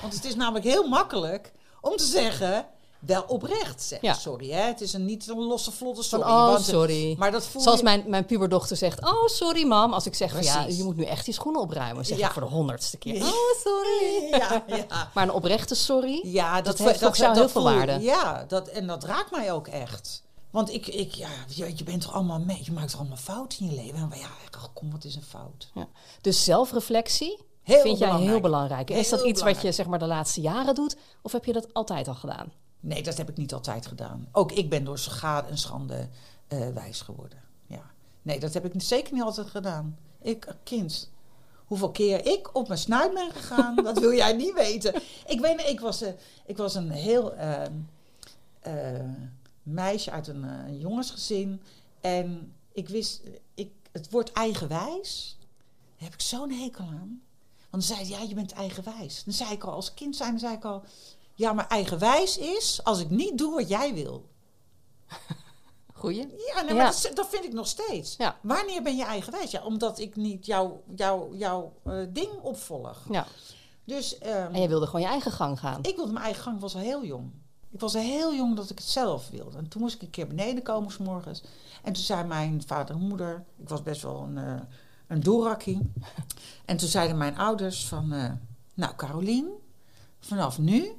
Want 0.00 0.14
het 0.14 0.24
is 0.24 0.34
namelijk 0.34 0.64
heel 0.64 0.88
makkelijk 0.88 1.52
om 1.80 1.96
te 1.96 2.04
zeggen: 2.04 2.66
wel 3.06 3.22
oprecht 3.26 3.82
zeggen. 3.82 4.08
Ja. 4.08 4.14
Sorry, 4.14 4.50
hè? 4.50 4.60
Het 4.62 4.80
is 4.80 4.92
een 4.92 5.04
niet 5.04 5.28
een 5.28 5.38
losse 5.42 5.70
vlotte 5.72 6.02
Van, 6.02 6.20
sorry. 6.20 6.32
oh, 6.34 6.46
want- 6.46 6.64
sorry. 6.64 7.14
Maar 7.18 7.30
dat 7.30 7.46
voel 7.46 7.62
Zoals 7.62 7.78
je- 7.78 7.84
mijn, 7.84 8.04
mijn 8.06 8.26
puberdochter 8.26 8.76
zegt, 8.76 9.04
oh, 9.04 9.26
sorry 9.26 9.66
mam. 9.66 9.92
Als 9.92 10.06
ik 10.06 10.14
zeg, 10.14 10.30
van, 10.32 10.42
ja, 10.42 10.64
je 10.68 10.82
moet 10.82 10.96
nu 10.96 11.04
echt 11.04 11.26
je 11.26 11.32
schoenen 11.32 11.60
opruimen. 11.60 12.04
Zeg 12.06 12.18
Ja. 12.18 12.26
ik 12.26 12.32
voor 12.32 12.42
de 12.42 12.48
honderdste 12.48 12.96
keer, 12.96 13.14
Ja. 13.14 13.24
oh, 13.26 13.32
sorry. 13.64 14.28
Ja, 14.38 14.64
ja. 14.66 15.10
Maar 15.14 15.24
een 15.24 15.32
oprechte 15.32 15.74
sorry, 15.74 16.20
Ja, 16.24 16.60
dat, 16.62 16.78
heeft 16.78 16.98
volgens 16.98 17.18
jou 17.20 17.34
heel 17.34 17.48
veel 17.48 17.62
waarde. 17.62 18.00
Ja, 18.00 18.44
dat, 18.48 18.68
en 18.68 18.86
dat 18.86 19.04
raakt 19.04 19.30
mij 19.30 19.52
ook 19.52 19.66
echt. 19.66 20.22
Want 20.50 20.72
ik, 20.72 20.86
ik 20.86 21.12
ja, 21.14 21.28
je, 21.48 21.72
je 21.76 21.84
bent 21.84 22.02
toch 22.02 22.12
allemaal 22.14 22.38
mee, 22.40 22.60
je 22.64 22.72
maakt 22.72 22.90
toch 22.90 23.00
allemaal 23.00 23.16
fouten 23.16 23.58
in 23.60 23.66
je 23.70 23.74
leven. 23.82 23.98
En 24.12 24.18
ja, 24.18 24.28
kom, 24.74 24.90
wat 24.90 25.04
is 25.04 25.14
een 25.16 25.22
fout? 25.22 25.70
Ja. 25.74 25.88
Dus 26.20 26.44
zelfreflectie 26.44 27.38
Heel 27.62 27.80
vind 27.80 27.98
jij 27.98 28.16
heel 28.16 28.40
belangrijk. 28.40 28.90
is 28.90 29.08
dat 29.08 29.24
iets 29.24 29.42
wat 29.42 29.62
je 29.62 29.72
zeg 29.72 29.86
maar 29.86 29.98
de 29.98 30.06
laatste 30.06 30.40
jaren 30.40 30.74
doet? 30.74 30.96
Of 31.22 31.32
heb 31.32 31.44
je 31.44 31.52
dat 31.52 31.74
altijd 31.74 32.08
al 32.08 32.14
gedaan? 32.14 32.52
Nee, 32.82 33.02
dat 33.02 33.16
heb 33.16 33.28
ik 33.28 33.36
niet 33.36 33.52
altijd 33.52 33.86
gedaan. 33.86 34.28
Ook 34.32 34.52
ik 34.52 34.70
ben 34.70 34.84
door 34.84 34.98
schade 34.98 35.48
en 35.48 35.58
schande 35.58 36.08
eh, 36.46 36.68
wijs 36.68 37.00
geworden. 37.00 37.38
Ja. 37.66 37.90
Nee, 38.22 38.40
dat 38.40 38.54
heb 38.54 38.64
ik 38.64 38.82
zeker 38.82 39.12
niet 39.12 39.22
altijd 39.22 39.46
gedaan. 39.46 39.98
Ik, 40.20 40.44
eh, 40.44 40.54
kind, 40.62 41.10
hoeveel 41.72 41.90
keer 41.90 42.26
ik 42.26 42.54
op 42.56 42.68
mijn 42.68 42.80
snuit 42.80 43.14
ben 43.14 43.30
gegaan, 43.30 43.74
dat 43.74 43.98
wil 43.98 44.12
jij 44.12 44.32
niet 44.32 44.54
weten. 44.54 44.94
Ik 45.26 45.40
weet 45.40 45.68
ik 45.68 45.80
was, 45.80 46.02
eh, 46.02 46.12
ik 46.46 46.56
was 46.56 46.74
een 46.74 46.90
heel 46.90 47.34
eh, 47.34 47.64
eh, 48.60 49.08
meisje 49.62 50.10
uit 50.10 50.26
een 50.26 50.78
jongensgezin. 50.78 51.60
En 52.00 52.52
ik 52.72 52.88
wist, 52.88 53.20
ik, 53.54 53.70
het 53.92 54.10
woord 54.10 54.32
eigenwijs, 54.32 55.36
daar 55.96 56.08
heb 56.08 56.12
ik 56.12 56.20
zo'n 56.20 56.50
hekel 56.50 56.84
aan. 56.84 57.22
Want 57.70 57.88
dan 57.88 57.96
zei 57.96 58.04
ze, 58.04 58.12
ja, 58.12 58.20
je 58.20 58.34
bent 58.34 58.52
eigenwijs. 58.52 59.24
Dan 59.24 59.34
zei 59.34 59.52
ik 59.52 59.64
al, 59.64 59.72
als 59.72 59.94
kind 59.94 60.16
zei 60.16 60.54
ik 60.54 60.64
al... 60.64 60.84
Ja, 61.34 61.52
maar 61.52 61.66
eigenwijs 61.68 62.38
is 62.38 62.80
als 62.84 63.00
ik 63.00 63.10
niet 63.10 63.38
doe 63.38 63.54
wat 63.54 63.68
jij 63.68 63.94
wil. 63.94 64.28
Goeie? 65.94 66.18
Ja, 66.20 66.60
nee, 66.60 66.74
Ja. 66.74 66.82
maar 66.82 66.92
dat, 67.02 67.10
dat 67.14 67.28
vind 67.28 67.44
ik 67.44 67.52
nog 67.52 67.66
steeds. 67.66 68.14
Ja. 68.16 68.38
Wanneer 68.42 68.82
ben 68.82 68.96
je 68.96 69.04
eigenwijs? 69.04 69.50
Ja, 69.50 69.64
omdat 69.64 69.98
ik 69.98 70.16
niet 70.16 70.46
jouw 70.46 70.82
jou, 70.94 71.36
jou, 71.36 71.68
eh, 71.84 71.94
ding 72.08 72.30
opvolg. 72.42 73.04
Ja. 73.10 73.26
Dus 73.84 74.18
ehm, 74.18 74.54
En 74.54 74.60
je 74.60 74.68
wilde 74.68 74.86
gewoon 74.86 75.00
je 75.00 75.06
eigen 75.06 75.32
gang 75.32 75.58
gaan. 75.58 75.78
ik 75.82 75.96
wilde 75.96 76.12
mijn 76.12 76.24
eigen 76.24 76.42
gang, 76.42 76.60
was 76.60 76.74
al 76.74 76.80
heel 76.80 77.04
jong. 77.04 77.30
Ik 77.70 77.80
was 77.80 77.94
al 77.94 78.00
heel 78.00 78.34
jong 78.34 78.56
dat 78.56 78.70
ik 78.70 78.78
het 78.78 78.88
zelf 78.88 79.28
wilde. 79.28 79.58
En 79.58 79.68
toen 79.68 79.80
moest 79.80 79.94
ik 79.94 80.02
een 80.02 80.10
keer 80.10 80.26
beneden 80.26 80.62
komen 80.62 80.90
s 80.90 80.98
morgens. 80.98 81.42
En 81.82 81.92
toen 81.92 82.02
zei 82.02 82.24
mijn 82.24 82.62
vader 82.66 82.94
en 82.94 83.00
moeder... 83.08 83.44
Ik 83.56 83.68
was 83.68 83.82
best 83.82 84.02
wel 84.02 84.22
een, 84.22 84.38
eh 84.38 84.60
een. 85.06 85.22
En 86.64 86.76
toen 86.76 86.88
zeiden 86.88 87.16
mijn 87.16 87.38
ouders 87.38 87.86
van... 87.88 88.12
eh, 88.12 88.30
nou, 88.74 88.94
Carolien, 88.96 89.48
vanaf 90.20 90.58
nu 90.58 90.92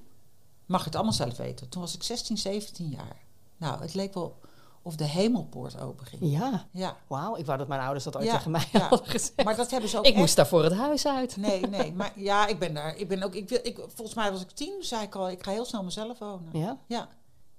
mag 0.73 0.85
het 0.85 0.95
allemaal 0.95 1.13
zelf 1.13 1.37
weten. 1.37 1.69
Toen 1.69 1.81
was 1.81 1.95
ik 1.95 2.03
16, 2.03 2.37
17 2.37 2.89
jaar. 2.89 3.17
Nou, 3.57 3.81
het 3.81 3.93
leek 3.93 4.13
wel 4.13 4.39
of 4.81 4.95
de 4.95 5.03
hemelpoort 5.03 5.79
open 5.79 6.05
ging. 6.05 6.21
Ja. 6.31 6.67
Ja, 6.71 6.97
Wauw, 7.07 7.35
ik 7.37 7.45
wou 7.45 7.57
dat 7.57 7.67
mijn 7.67 7.81
ouders 7.81 8.03
dat 8.03 8.15
ooit 8.17 8.25
Ja, 8.25 8.37
tegen 8.37 8.51
mij 8.51 8.67
ja. 8.71 8.79
hadden 8.87 9.07
gezegd. 9.07 9.43
maar 9.43 9.55
dat 9.55 9.71
hebben 9.71 9.89
ze 9.89 9.97
ook 9.97 10.03
ik 10.05 10.09
echt- 10.11 10.19
moest 10.19 10.35
daar 10.35 10.47
voor 10.47 10.63
het 10.63 10.73
huis 10.73 11.05
uit. 11.07 11.37
Nee, 11.37 11.61
nee, 11.61 11.93
maar 11.93 12.11
ja, 12.19 12.47
ik 12.47 12.59
ben 12.59 12.73
daar. 12.73 12.95
Ik 12.95 13.07
ben 13.07 13.23
ook, 13.23 13.33
ik 13.35 13.49
wil, 13.49 13.59
ik, 13.63 13.75
volgens 13.87 14.13
mij 14.13 14.31
was 14.31 14.41
ik 14.41 14.51
tien, 14.51 14.83
zei 14.83 15.03
ik 15.03 15.15
al, 15.15 15.29
ik 15.29 15.43
ga 15.43 15.51
heel 15.51 15.65
snel 15.65 15.83
mezelf 15.83 16.19
wonen. 16.19 16.59
Ja? 16.59 16.77
Ja, 16.87 17.07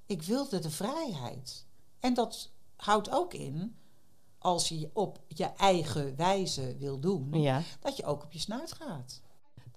ik 0.07 0.23
wilde 0.23 0.59
de 0.59 0.71
vrijheid. 0.71 1.67
En 2.01 2.15
dat 2.15 2.51
houdt 2.77 3.11
ook 3.11 3.35
in, 3.35 3.77
als 4.39 4.69
je 4.69 4.91
op 4.93 5.21
je 5.29 5.45
eigen 5.57 6.17
wijze 6.17 6.77
wil 6.79 7.01
doen, 7.01 7.29
Ja. 7.33 7.63
dat 7.81 7.97
je 7.97 8.05
ook 8.05 8.23
op 8.23 8.33
je 8.33 8.39
snuit 8.39 8.73
gaat. 8.73 9.21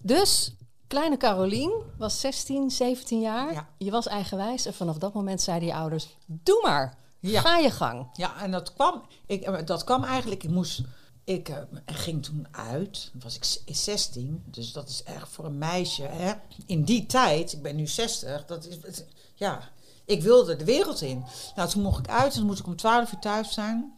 Dus, 0.01 0.55
kleine 0.87 1.17
Carolien 1.17 1.71
was 1.97 2.19
16, 2.19 2.71
17 2.71 3.19
jaar. 3.21 3.53
Ja. 3.53 3.67
Je 3.77 3.91
was 3.91 4.07
eigenwijs. 4.07 4.65
En 4.65 4.73
vanaf 4.73 4.97
dat 4.97 5.13
moment 5.13 5.41
zeiden 5.41 5.67
je 5.67 5.73
ouders, 5.75 6.07
doe 6.25 6.59
maar. 6.63 6.97
Ja. 7.19 7.41
Ga 7.41 7.57
je 7.57 7.71
gang. 7.71 8.07
Ja, 8.13 8.41
en 8.41 8.51
dat 8.51 8.73
kwam, 8.73 9.01
ik, 9.25 9.41
eh, 9.43 9.65
dat 9.65 9.83
kwam 9.83 10.03
eigenlijk, 10.03 10.43
ik 10.43 10.49
moest, 10.49 10.81
ik 11.23 11.49
eh, 11.49 11.57
ging 11.85 12.23
toen 12.23 12.47
uit, 12.51 13.11
was 13.23 13.35
ik 13.35 13.43
z- 13.43 13.63
16, 13.65 14.43
dus 14.45 14.71
dat 14.71 14.89
is 14.89 15.03
erg 15.03 15.29
voor 15.29 15.45
een 15.45 15.57
meisje. 15.57 16.03
Hè? 16.03 16.33
In 16.65 16.83
die 16.83 17.05
tijd, 17.05 17.53
ik 17.53 17.61
ben 17.61 17.75
nu 17.75 17.87
60, 17.87 18.45
dat 18.45 18.65
is, 18.65 19.03
ja, 19.35 19.69
ik 20.05 20.21
wilde 20.21 20.55
de 20.55 20.65
wereld 20.65 21.01
in. 21.01 21.23
Nou, 21.55 21.69
toen 21.69 21.81
mocht 21.81 21.99
ik 21.99 22.09
uit 22.09 22.35
en 22.35 22.45
moest 22.45 22.59
ik 22.59 22.67
om 22.67 22.75
12 22.75 23.11
uur 23.13 23.19
thuis 23.19 23.53
zijn. 23.53 23.93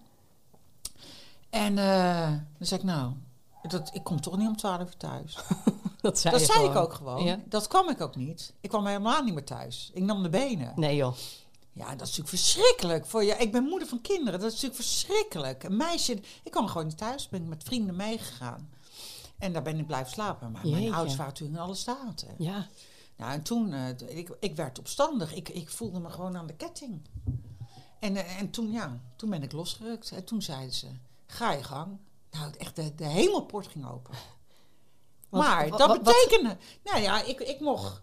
En 1.50 1.78
eh, 1.78 2.28
dan 2.58 2.68
zei 2.68 2.80
ik, 2.80 2.86
nou, 2.86 3.12
dat, 3.70 3.90
ik 3.94 4.04
kom 4.04 4.22
toch 4.22 4.38
niet 4.38 4.48
om 4.48 4.58
12 4.58 4.80
uur 4.80 4.98
thuis. 4.98 5.38
Dat 6.02 6.20
zei, 6.20 6.38
dat 6.38 6.46
zei 6.46 6.66
ik 6.66 6.76
ook 6.76 6.94
gewoon. 6.94 7.24
Ja. 7.24 7.40
Dat 7.46 7.68
kwam 7.68 7.90
ik 7.90 8.02
ook 8.02 8.16
niet. 8.16 8.54
Ik 8.62 8.70
kwam 8.70 8.86
helemaal 8.86 9.24
niet 9.24 9.34
meer 9.34 9.46
thuis. 9.46 9.92
Ik 9.94 10.04
nam 10.04 10.24
de 10.24 10.30
benen. 10.30 10.74
Nee 10.76 10.96
joh. 10.96 11.16
Ja, 11.72 11.84
dat 11.84 12.08
is 12.08 12.18
natuurlijk 12.18 12.30
verschrikkelijk. 12.30 13.06
Voor 13.06 13.24
je. 13.24 13.36
Ik 13.38 13.52
ben 13.52 13.64
moeder 13.64 13.88
van 13.88 14.02
kinderen. 14.02 14.40
Dat 14.40 14.48
is 14.54 14.62
natuurlijk 14.62 14.82
verschrikkelijk. 14.82 15.64
Een 15.64 15.78
meisje, 15.78 16.14
ik 16.44 16.52
kwam 16.52 16.68
gewoon 16.68 16.88
niet 16.88 16.98
thuis. 16.98 17.30
Ben 17.30 17.42
ik 17.42 17.48
met 17.48 17.64
vrienden 17.64 17.96
meegegaan. 17.96 18.70
En 19.38 19.54
daar 19.54 19.62
ben 19.62 19.80
ik 19.80 19.88
blijven 19.88 20.12
slapen. 20.12 20.52
Maar 20.52 20.68
mijn 20.68 20.94
ouders 20.94 21.16
waren 21.16 21.34
toen 21.34 21.48
in 21.48 21.60
alle 21.60 21.76
staten. 21.76 22.28
Ja. 22.38 22.68
Nou, 23.18 23.32
en 23.32 23.42
toen, 23.42 23.74
eh, 23.74 24.18
ik, 24.18 24.36
ik 24.40 24.56
werd 24.56 24.80
opstandig. 24.80 25.34
Ik, 25.34 25.50
ik 25.50 25.70
voelde 25.70 26.00
me 26.00 26.10
gewoon 26.10 26.38
aan 26.38 26.48
de 26.48 26.56
ketting. 26.56 27.02
En, 28.00 28.16
eh, 28.16 28.40
en 28.40 28.50
toen, 28.50 28.72
ja, 28.72 29.00
toen 29.16 29.30
ben 29.30 29.44
ik 29.44 29.52
losgerukt. 29.52 30.12
En 30.12 30.24
toen 30.24 30.42
zeiden 30.42 30.74
ze, 30.74 30.88
ga 31.26 31.52
je 31.52 31.64
gang. 31.64 31.98
Nou, 32.32 32.52
echt, 32.58 32.76
de, 32.76 32.96
de 32.96 33.06
hemelpoort 33.06 33.68
ging 33.68 33.90
open. 33.90 34.14
Maar 35.30 35.70
dat 35.70 35.88
wat- 35.88 36.04
betekende, 36.04 36.58
nou 36.84 37.02
ja, 37.02 37.24
ik, 37.24 37.40
ik, 37.40 37.60
mocht, 37.60 38.02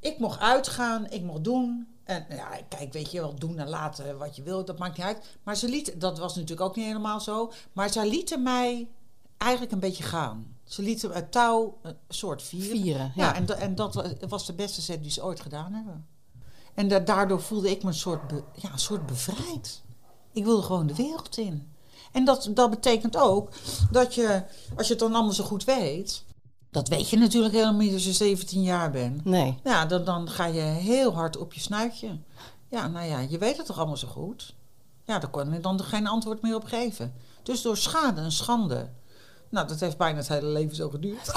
ik 0.00 0.18
mocht 0.18 0.38
uitgaan, 0.40 1.10
ik 1.10 1.22
mocht 1.22 1.44
doen. 1.44 1.88
En 2.04 2.26
nou 2.28 2.40
ja, 2.40 2.58
kijk, 2.68 2.92
weet 2.92 3.10
je 3.10 3.20
wel, 3.20 3.34
doen 3.34 3.58
en 3.58 3.68
laten 3.68 4.18
wat 4.18 4.36
je 4.36 4.42
wil, 4.42 4.64
dat 4.64 4.78
maakt 4.78 4.96
niet 4.96 5.06
uit. 5.06 5.38
Maar 5.42 5.56
ze 5.56 5.68
lieten, 5.68 5.98
dat 5.98 6.18
was 6.18 6.34
natuurlijk 6.34 6.60
ook 6.60 6.76
niet 6.76 6.86
helemaal 6.86 7.20
zo. 7.20 7.52
Maar 7.72 7.92
zij 7.92 8.08
lieten 8.08 8.42
mij 8.42 8.88
eigenlijk 9.36 9.72
een 9.72 9.80
beetje 9.80 10.02
gaan. 10.02 10.56
Ze 10.64 10.82
lieten 10.82 11.10
het 11.12 11.32
touw 11.32 11.78
een 11.82 11.96
soort 12.08 12.42
vieren. 12.42 12.70
Vieren, 12.80 13.12
Ja, 13.14 13.24
ja. 13.24 13.34
en, 13.34 13.58
en 13.58 13.74
dat 13.74 13.94
wa- 13.94 14.12
was 14.28 14.46
de 14.46 14.52
beste 14.52 14.80
zet 14.80 15.02
die 15.02 15.10
ze 15.10 15.24
ooit 15.24 15.40
gedaan 15.40 15.72
hebben. 15.72 16.06
En 16.74 16.88
da- 16.88 16.98
daardoor 16.98 17.40
voelde 17.42 17.70
ik 17.70 17.82
me 17.82 17.88
een 17.88 17.94
soort, 17.94 18.32
ja, 18.54 18.72
een 18.72 18.78
soort 18.78 19.06
bevrijd. 19.06 19.82
Ik 20.32 20.44
wilde 20.44 20.62
gewoon 20.62 20.86
de 20.86 20.94
wereld 20.94 21.36
in. 21.36 21.72
En 22.12 22.24
dat, 22.24 22.48
dat 22.50 22.70
betekent 22.70 23.16
ook 23.16 23.48
dat 23.90 24.14
je, 24.14 24.42
als 24.76 24.86
je 24.86 24.92
het 24.92 25.02
dan 25.02 25.14
allemaal 25.14 25.32
zo 25.32 25.44
goed 25.44 25.64
weet... 25.64 26.22
Dat 26.70 26.88
weet 26.88 27.10
je 27.10 27.16
natuurlijk 27.16 27.54
helemaal 27.54 27.80
niet 27.80 27.92
als 27.92 28.04
je 28.04 28.12
17 28.12 28.62
jaar 28.62 28.90
bent. 28.90 29.24
Nee. 29.24 29.58
Ja, 29.64 29.86
dan, 29.86 30.04
dan 30.04 30.28
ga 30.28 30.46
je 30.46 30.60
heel 30.60 31.14
hard 31.14 31.36
op 31.36 31.52
je 31.52 31.60
snuitje. 31.60 32.18
Ja, 32.68 32.88
nou 32.88 33.06
ja, 33.06 33.18
je 33.18 33.38
weet 33.38 33.56
het 33.56 33.66
toch 33.66 33.78
allemaal 33.78 33.96
zo 33.96 34.08
goed? 34.08 34.54
Ja, 35.04 35.18
daar 35.18 35.30
kon 35.30 35.54
ik 35.54 35.62
dan 35.62 35.80
geen 35.80 36.06
antwoord 36.06 36.42
meer 36.42 36.54
op 36.54 36.64
geven. 36.64 37.14
Dus 37.42 37.62
door 37.62 37.76
schade 37.76 38.20
en 38.20 38.32
schande. 38.32 38.88
Nou, 39.48 39.68
dat 39.68 39.80
heeft 39.80 39.96
bijna 39.96 40.18
het 40.18 40.28
hele 40.28 40.46
leven 40.46 40.76
zo 40.76 40.88
geduurd. 40.88 41.26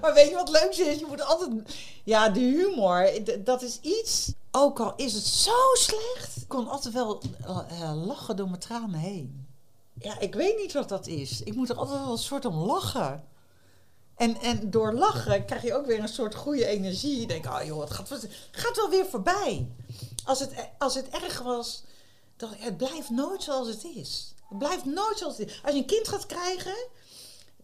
maar 0.00 0.14
weet 0.14 0.28
je 0.28 0.34
wat 0.34 0.50
leuk 0.50 0.70
is? 0.70 0.98
Je 0.98 1.06
moet 1.08 1.24
altijd... 1.24 1.50
Ja, 2.04 2.28
de 2.28 2.40
humor, 2.40 3.10
dat 3.44 3.62
is 3.62 3.78
iets... 3.80 4.32
Ook 4.58 4.80
al 4.80 4.92
is 4.96 5.12
het 5.12 5.24
zo 5.24 5.74
slecht, 5.74 6.36
ik 6.36 6.48
kon 6.48 6.68
altijd 6.68 6.94
wel 6.94 7.22
eh, 7.40 7.80
eh, 7.80 8.06
lachen 8.06 8.36
door 8.36 8.48
mijn 8.48 8.60
tranen 8.60 9.00
heen. 9.00 9.46
Ja, 9.94 10.18
ik 10.18 10.34
weet 10.34 10.56
niet 10.56 10.72
wat 10.72 10.88
dat 10.88 11.06
is. 11.06 11.42
Ik 11.42 11.54
moet 11.54 11.68
er 11.70 11.76
altijd 11.76 12.00
wel 12.00 12.12
een 12.12 12.18
soort 12.18 12.44
om 12.44 12.56
lachen. 12.56 13.24
En, 14.14 14.40
en 14.40 14.70
door 14.70 14.92
lachen 14.92 15.44
krijg 15.44 15.62
je 15.62 15.74
ook 15.74 15.86
weer 15.86 15.98
een 15.98 16.08
soort 16.08 16.34
goede 16.34 16.66
energie. 16.66 17.20
Je 17.20 17.26
denkt, 17.26 17.46
oh 17.46 17.62
joh, 17.64 17.80
het 17.80 17.90
gaat, 17.90 18.26
gaat 18.50 18.76
wel 18.76 18.90
weer 18.90 19.06
voorbij. 19.06 19.68
Als 20.24 20.40
het, 20.40 20.54
als 20.78 20.94
het 20.94 21.08
erg 21.08 21.42
was, 21.42 21.84
dan, 22.36 22.50
het 22.56 22.76
blijft 22.76 23.10
nooit 23.10 23.42
zoals 23.42 23.68
het 23.68 23.84
is. 23.84 24.34
Het 24.48 24.58
blijft 24.58 24.84
nooit 24.84 25.18
zoals 25.18 25.38
het 25.38 25.48
is. 25.48 25.60
Als 25.62 25.72
je 25.72 25.78
een 25.78 25.86
kind 25.86 26.08
gaat 26.08 26.26
krijgen, 26.26 26.76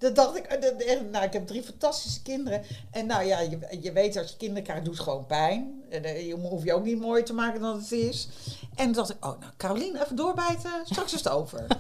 dan 0.03 0.15
dacht 0.15 0.37
ik, 0.37 0.45
eh, 0.47 1.01
nou, 1.11 1.25
ik 1.25 1.33
heb 1.33 1.47
drie 1.47 1.63
fantastische 1.63 2.23
kinderen. 2.23 2.63
En 2.91 3.07
nou 3.07 3.25
ja, 3.25 3.41
je, 3.41 3.59
je 3.81 3.93
weet 3.93 4.17
als 4.17 4.31
je 4.31 4.37
kinderen 4.37 4.63
krijgt, 4.63 4.85
doet 4.85 4.95
het 4.95 5.03
gewoon 5.03 5.27
pijn. 5.27 5.83
En 5.91 6.05
eh, 6.05 6.27
je 6.27 6.35
hoef 6.35 6.65
je 6.65 6.73
ook 6.75 6.85
niet 6.85 7.01
mooier 7.01 7.25
te 7.25 7.33
maken 7.33 7.61
dan 7.61 7.77
het 7.79 7.93
is. 7.93 8.29
En 8.75 8.85
toen 8.85 8.93
dacht 8.93 9.11
ik, 9.11 9.25
oh 9.25 9.41
nou, 9.41 9.53
Carolien, 9.57 10.03
even 10.03 10.17
doorbijten, 10.17 10.71
straks 10.85 11.13
is 11.13 11.19
het 11.25 11.29
over. 11.33 11.67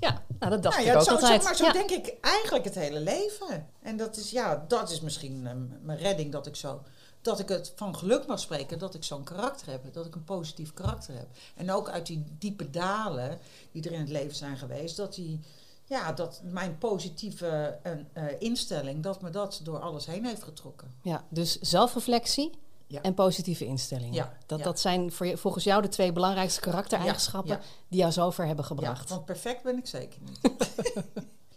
Ja, 0.00 0.22
nou, 0.38 0.50
dat 0.50 0.62
dacht 0.62 0.76
Nou 0.76 0.88
ik 0.88 0.92
ja, 0.94 0.98
ook 0.98 1.04
zo, 1.06 1.10
zo- 1.16 1.20
altijd. 1.20 1.42
maar 1.42 1.56
zo 1.56 1.64
Ja. 1.64 1.72
denk 1.72 1.90
ik 1.90 2.14
eigenlijk 2.20 2.64
het 2.64 2.74
hele 2.74 3.00
leven. 3.00 3.66
En 3.82 3.96
dat 3.96 4.16
is, 4.16 4.30
ja, 4.30 4.64
dat 4.68 4.90
is 4.90 5.00
misschien 5.00 5.46
eh, 5.46 5.52
mijn 5.82 5.98
redding 5.98 6.32
dat 6.32 6.46
ik 6.46 6.56
zo. 6.56 6.82
Dat 7.22 7.38
ik 7.38 7.48
het 7.48 7.72
van 7.76 7.96
geluk 7.96 8.26
mag 8.26 8.38
spreken 8.40 8.78
dat 8.78 8.94
ik 8.94 9.04
zo'n 9.04 9.24
karakter 9.24 9.70
heb. 9.70 9.92
Dat 9.92 10.06
ik 10.06 10.14
een 10.14 10.24
positief 10.24 10.74
karakter 10.74 11.14
heb. 11.14 11.26
En 11.56 11.70
ook 11.70 11.88
uit 11.88 12.06
die 12.06 12.24
diepe 12.38 12.70
dalen 12.70 13.38
die 13.72 13.82
er 13.82 13.92
in 13.92 14.00
het 14.00 14.08
leven 14.08 14.36
zijn 14.36 14.56
geweest. 14.56 14.96
Dat 14.96 15.14
die, 15.14 15.40
ja, 15.84 16.12
dat 16.12 16.40
mijn 16.44 16.78
positieve 16.78 17.78
eh, 17.82 17.92
eh, 18.12 18.24
instelling, 18.38 19.02
dat 19.02 19.22
me 19.22 19.30
dat 19.30 19.60
door 19.62 19.78
alles 19.80 20.06
heen 20.06 20.24
heeft 20.24 20.42
getrokken. 20.42 20.94
Ja, 21.02 21.24
dus 21.28 21.58
zelfreflectie 21.60 22.50
Ja. 22.86 23.02
en 23.02 23.14
positieve 23.14 23.64
instellingen. 23.66 24.12
Ja, 24.14 24.32
Dat, 24.46 24.58
ja. 24.58 24.64
dat 24.64 24.80
zijn 24.80 25.12
voor 25.12 25.26
je, 25.26 25.36
volgens 25.36 25.64
jou 25.64 25.82
de 25.82 25.88
twee 25.88 26.12
belangrijkste 26.12 26.60
karaktereigenschappen 26.60 27.60
die 27.88 27.98
jou 28.00 28.12
zover 28.12 28.46
hebben 28.46 28.64
Ja, 28.64 28.70
gebracht. 28.70 29.08
want 29.10 29.24
perfect 29.24 29.62
ben 29.62 29.78
ik 29.78 29.86
zeker 29.86 30.20
niet. 30.24 30.40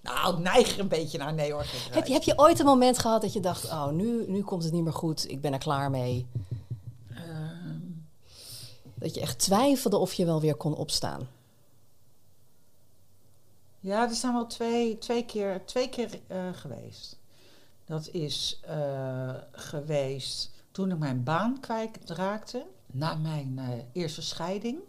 Nou, 0.01 0.33
ik 0.37 0.39
neig 0.43 0.73
er 0.73 0.79
een 0.79 0.87
beetje 0.87 1.17
naar 1.17 1.33
nee 1.33 1.51
hoor. 1.51 1.65
Heb 1.91 2.05
je, 2.07 2.13
heb 2.13 2.23
je 2.23 2.37
ooit 2.37 2.59
een 2.59 2.65
moment 2.65 2.99
gehad 2.99 3.21
dat 3.21 3.33
je 3.33 3.39
dacht, 3.39 3.65
oh, 3.65 3.89
nu, 3.89 4.25
nu 4.27 4.41
komt 4.43 4.63
het 4.63 4.73
niet 4.73 4.83
meer 4.83 4.93
goed, 4.93 5.29
ik 5.29 5.41
ben 5.41 5.53
er 5.53 5.59
klaar 5.59 5.89
mee? 5.89 6.27
Ehm, 7.09 7.79
Dat 8.95 9.13
je 9.15 9.21
echt 9.21 9.39
twijfelde 9.39 9.97
of 9.97 10.13
je 10.13 10.25
wel 10.25 10.41
weer 10.41 10.55
kon 10.55 10.75
opstaan. 10.75 11.27
Ja, 13.79 14.09
er 14.09 14.15
zijn 14.15 14.33
wel 14.33 14.47
twee, 14.47 14.97
twee 14.97 15.25
keer, 15.25 15.65
twee 15.65 15.89
keer 15.89 16.19
eh, 16.27 16.53
geweest. 16.53 17.19
Dat 17.85 18.07
is 18.07 18.59
eh, 18.63 19.35
geweest 19.51 20.51
toen 20.71 20.91
ik 20.91 20.97
mijn 20.97 21.23
baan 21.23 21.59
kwijtraakte. 21.59 22.65
Na 22.85 23.15
mijn 23.15 23.59
eh, 23.59 23.69
eerste 23.91 24.21
scheiding. 24.21 24.79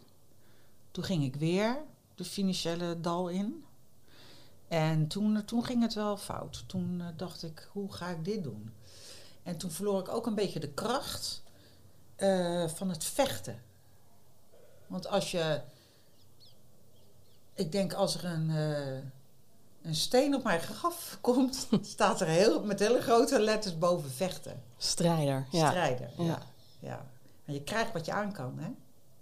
Toen 0.90 1.04
ging 1.04 1.24
ik 1.24 1.36
weer 1.36 1.82
de 2.14 2.24
financiële 2.24 3.00
dal 3.00 3.28
in. 3.28 3.64
En 4.68 5.08
toen, 5.08 5.44
toen 5.44 5.64
ging 5.64 5.82
het 5.82 5.94
wel 5.94 6.16
fout. 6.16 6.64
Toen 6.66 7.02
dacht 7.16 7.42
ik, 7.42 7.68
hoe 7.72 7.92
ga 7.92 8.08
ik 8.08 8.24
dit 8.24 8.42
doen? 8.42 8.72
En 9.42 9.58
toen 9.58 9.70
verloor 9.70 10.00
ik 10.00 10.08
ook 10.08 10.26
een 10.26 10.34
beetje 10.34 10.60
de 10.60 10.72
kracht 10.72 11.42
van 12.66 12.88
het 12.88 13.04
vechten. 13.04 13.62
Want 14.86 15.06
als 15.06 15.30
je 15.30 15.60
ik 17.58 17.72
denk 17.72 17.92
als 17.92 18.14
er 18.14 18.24
een, 18.24 18.50
eh, 18.50 19.02
een 19.82 19.94
steen 19.94 20.34
op 20.34 20.44
mijn 20.44 20.60
graf 20.60 21.18
komt, 21.20 21.68
staat 21.80 22.20
er 22.20 22.26
heel, 22.26 22.64
met 22.64 22.78
hele 22.78 23.00
grote 23.00 23.40
letters 23.40 23.78
boven 23.78 24.10
vechten. 24.10 24.62
Strijder, 24.76 25.46
ja. 25.50 25.68
Strijden. 25.68 26.10
Ja. 26.18 26.42
Ja. 26.80 27.06
Je 27.44 27.62
krijgt 27.62 27.92
wat 27.92 28.04
je 28.04 28.12
aan 28.12 28.32
kan 28.32 28.58
hè, 28.58 28.66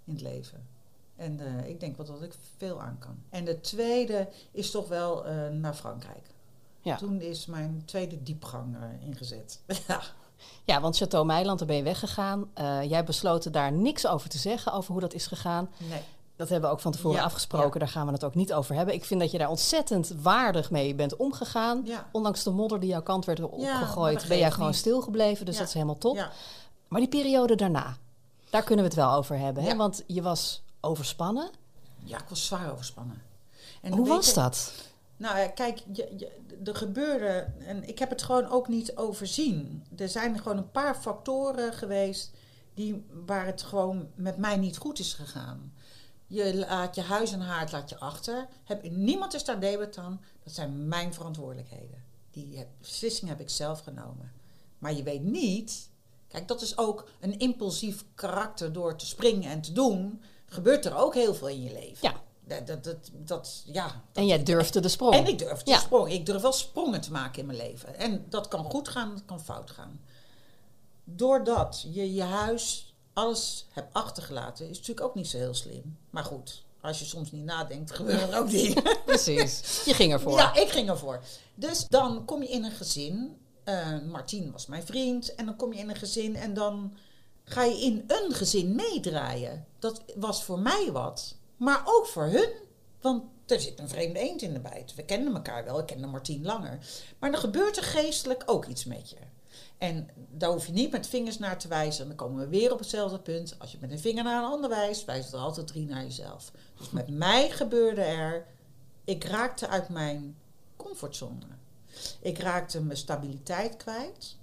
in 0.03 0.13
het 0.13 0.21
leven. 0.21 0.67
En 1.15 1.39
eh, 1.39 1.69
ik 1.69 1.79
denk 1.79 1.97
wel 1.97 2.05
dat 2.05 2.21
ik 2.21 2.33
veel 2.57 2.81
aan 2.81 2.97
kan. 2.99 3.23
En 3.29 3.45
de 3.45 3.61
tweede 3.61 4.29
is 4.51 4.71
toch 4.71 4.87
wel 4.87 5.25
eh, 5.25 5.47
naar 5.49 5.73
Frankrijk. 5.73 6.29
Ja. 6.81 6.95
Toen 6.95 7.21
is 7.21 7.45
mijn 7.45 7.81
tweede 7.85 8.23
diepgang 8.23 8.77
ingezet. 8.99 9.61
ja. 9.87 10.01
Ja, 10.63 10.81
want 10.81 10.97
Chateau 10.97 11.25
Meiland, 11.25 11.59
daar 11.59 11.67
ben 11.67 11.77
je 11.77 11.83
weggegaan. 11.83 12.49
Eh, 12.53 12.83
jij 12.83 13.03
besloten 13.03 13.51
daar 13.51 13.71
niks 13.71 14.07
over 14.07 14.29
te 14.29 14.37
zeggen, 14.37 14.73
over 14.73 14.91
hoe 14.91 15.01
dat 15.01 15.13
is 15.13 15.27
gegaan. 15.27 15.69
Nee. 15.89 16.01
Dat 16.37 16.49
hebben 16.49 16.69
we 16.69 16.75
ook 16.75 16.81
van 16.81 16.91
tevoren 16.91 17.17
Ja, 17.17 17.23
afgesproken, 17.23 17.73
ja. 17.73 17.79
daar 17.79 17.87
gaan 17.87 18.05
we 18.05 18.11
het 18.11 18.23
ook 18.23 18.35
niet 18.35 18.53
over 18.53 18.75
hebben. 18.75 18.93
Ik 18.93 19.05
vind 19.05 19.19
dat 19.19 19.31
je 19.31 19.37
daar 19.37 19.49
ontzettend 19.49 20.11
waardig 20.21 20.71
mee 20.71 20.95
bent 20.95 21.15
omgegaan. 21.15 21.81
Ja. 21.85 22.09
Ondanks 22.11 22.43
de 22.43 22.51
modder 22.51 22.79
die 22.79 22.89
jouw 22.89 23.01
kant 23.01 23.25
werd 23.25 23.39
opgegooid, 23.41 24.27
ben 24.27 24.37
jij 24.37 24.51
gewoon 24.51 24.73
stilgebleven. 24.73 25.45
Dus 25.45 25.57
dat 25.57 25.67
is 25.67 25.73
helemaal 25.73 25.97
top. 25.97 26.29
Maar 26.87 26.99
die 26.99 27.09
periode 27.09 27.55
daarna, 27.55 27.97
daar 28.49 28.63
kunnen 28.63 28.85
we 28.85 28.89
het 28.91 28.99
wel 28.99 29.11
over 29.13 29.37
hebben. 29.37 29.63
Hè? 29.63 29.75
Want 29.75 30.03
je 30.07 30.21
was 30.21 30.63
overspannen. 30.79 31.49
ja, 32.03 32.17
ik 32.17 32.29
was 32.29 32.45
zwaar 32.45 32.71
overspannen. 32.71 33.21
En 33.81 33.93
Hoe 33.93 34.07
was 34.07 34.33
dat? 34.33 34.73
Nou 35.17 35.47
kijk, 35.47 35.83
je, 35.93 36.13
je, 36.17 36.31
er 36.63 36.75
gebeurde, 36.75 37.47
en 37.59 37.87
ik 37.87 37.99
heb 37.99 38.09
het 38.09 38.23
gewoon 38.23 38.49
ook 38.49 38.67
niet 38.67 38.95
overzien. 38.95 39.85
Er 39.97 40.09
zijn 40.09 40.37
gewoon 40.37 40.57
een 40.57 40.71
paar 40.71 40.95
factoren 40.95 41.73
geweest 41.73 42.31
die, 42.73 43.05
waar 43.25 43.45
het 43.45 43.61
gewoon 43.63 44.07
met 44.15 44.37
mij 44.37 44.57
niet 44.57 44.77
goed 44.77 44.99
is 44.99 45.13
gegaan. 45.13 45.73
Je 46.27 46.55
laat 46.57 46.95
je 46.95 47.01
huis 47.01 47.31
en 47.31 47.41
haard 47.41 47.71
laat 47.71 47.89
je 47.89 47.99
achter. 47.99 48.47
Heb, 48.63 48.89
niemand 48.91 49.33
is 49.33 49.43
daar 49.43 49.59
debet 49.59 49.97
aan. 49.97 50.21
Dat 50.43 50.53
zijn 50.53 50.87
mijn 50.87 51.13
verantwoordelijkheden. 51.13 52.03
Die 52.31 52.57
heb- 52.57 52.67
beslissing 52.79 53.29
heb 53.29 53.39
ik 53.39 53.49
zelf 53.49 53.79
genomen. 53.79 54.31
Maar 54.77 54.93
je 54.93 55.03
weet 55.03 55.23
niet. 55.23 55.89
Kijk, 56.27 56.47
dat 56.47 56.61
is 56.61 56.77
ook 56.77 57.09
een 57.19 57.39
impulsief 57.39 58.03
karakter 58.15 58.73
door 58.73 58.95
te 58.95 59.05
springen 59.05 59.49
en 59.51 59.61
te 59.61 59.71
doen. 59.71 60.21
Gebeurt 60.45 60.85
er 60.85 60.95
ook 60.97 61.13
heel 61.13 61.33
veel 61.35 61.47
in 61.47 61.63
je 61.63 61.71
leven. 61.73 61.97
Ja. 62.11 62.21
Dat, 62.45 62.67
dat, 62.67 62.83
dat, 62.83 63.09
dat- 63.13 63.63
ja, 63.65 63.83
dat- 63.87 63.95
En 64.13 64.25
jij 64.25 64.43
durfde 64.43 64.79
de 64.79 64.89
sprong. 64.89 65.13
en 65.15 65.27
ik 65.27 65.37
durf 65.39 65.63
de 65.63 65.73
sprong. 65.75 66.11
Ik 66.11 66.25
durf 66.25 66.41
wel 66.41 66.51
sprongen 66.51 67.01
te 67.01 67.11
maken 67.11 67.39
in 67.39 67.45
mijn 67.45 67.57
leven. 67.57 67.95
En 67.97 68.25
dat 68.29 68.47
kan 68.47 68.63
goed 68.63 68.87
gaan, 68.87 69.09
dat 69.09 69.25
kan 69.25 69.41
fout 69.41 69.71
gaan. 69.71 69.99
Doordat 71.03 71.85
je 71.93 72.13
je 72.13 72.23
huis, 72.23 72.95
alles 73.17 73.65
hebt 73.71 73.93
achtergelaten, 73.93 74.69
is 74.69 74.77
natuurlijk 74.77 75.07
ook 75.07 75.15
niet 75.15 75.27
zo 75.27 75.37
heel 75.37 75.53
slim. 75.53 75.97
Maar 76.09 76.23
goed, 76.23 76.63
als 76.81 76.99
je 76.99 77.05
soms 77.05 77.31
niet 77.31 77.43
nadenkt, 77.43 77.91
gebeuren 77.91 78.31
er 78.31 78.39
ook 78.39 78.49
dingen. 78.49 78.83
Precies. 79.05 79.81
Je 79.85 79.93
ging 79.93 80.13
ervoor. 80.13 80.37
Ja, 80.37 80.55
ik 80.55 80.69
ging 80.69 80.89
ervoor. 80.89 81.23
Dus 81.55 81.87
dan 81.87 82.25
kom 82.25 82.41
je 82.41 82.49
in 82.49 82.63
een 82.63 82.71
gezin. 82.71 83.37
eh 83.63 83.99
Martien 84.07 84.51
was 84.51 84.65
mijn 84.65 84.83
vriend. 84.85 85.35
En 85.35 85.45
dan 85.45 85.55
kom 85.55 85.73
je 85.73 85.79
in 85.79 85.89
een 85.89 85.95
gezin 85.95 86.35
en 86.35 86.53
dan 86.53 86.97
ga 87.43 87.63
je 87.63 87.81
in 87.81 88.03
een 88.07 88.33
gezin 88.33 88.75
meedraaien. 88.75 89.65
Dat 89.79 90.01
was 90.15 90.43
voor 90.43 90.59
mij 90.59 90.89
wat. 90.91 91.35
Maar 91.57 91.81
ook 91.85 92.05
voor 92.07 92.23
hun. 92.25 92.49
Want 93.01 93.23
er 93.45 93.61
zit 93.61 93.79
een 93.79 93.89
vreemde 93.89 94.19
eend 94.19 94.41
in 94.41 94.53
de 94.53 94.59
bijt. 94.59 94.95
We 94.95 95.03
kenden 95.05 95.33
elkaar 95.35 95.63
wel. 95.65 95.79
Ik 95.79 95.85
kende 95.85 96.07
Martien 96.07 96.45
langer. 96.45 96.79
Maar 97.19 97.31
dan 97.31 97.39
gebeurt 97.39 97.77
er 97.77 97.83
geestelijk 97.83 98.43
ook 98.45 98.65
iets 98.65 98.85
met 98.85 99.09
je. 99.09 99.17
En 99.77 100.09
daar 100.29 100.51
hoef 100.51 100.65
je 100.65 100.71
niet 100.71 100.91
met 100.91 101.07
vingers 101.07 101.39
naar 101.39 101.59
te 101.59 101.67
wijzen. 101.67 102.07
Dan 102.07 102.15
komen 102.15 102.39
we 102.39 102.47
weer 102.47 102.71
op 102.71 102.79
hetzelfde 102.79 103.19
punt. 103.19 103.55
Als 103.59 103.71
je 103.71 103.77
met 103.81 103.91
een 103.91 103.99
vinger 103.99 104.23
naar 104.23 104.43
een 104.43 104.51
ander 104.51 104.69
wijst, 104.69 105.05
wijst 105.05 105.33
er 105.33 105.39
altijd 105.39 105.67
drie 105.67 105.85
naar 105.85 106.03
jezelf. 106.03 106.51
Dus 106.77 106.89
met 106.89 107.07
mij 107.07 107.49
gebeurde 107.49 108.01
er 108.01 108.45
ik 109.07 109.23
raakte 109.23 109.67
uit 109.67 109.89
mijn 109.89 110.37
comfortzone. 110.75 111.45
Ik 112.19 112.37
raakte 112.37 112.81
mijn 112.81 112.97
stabiliteit 112.97 113.77
kwijt. 113.77 114.37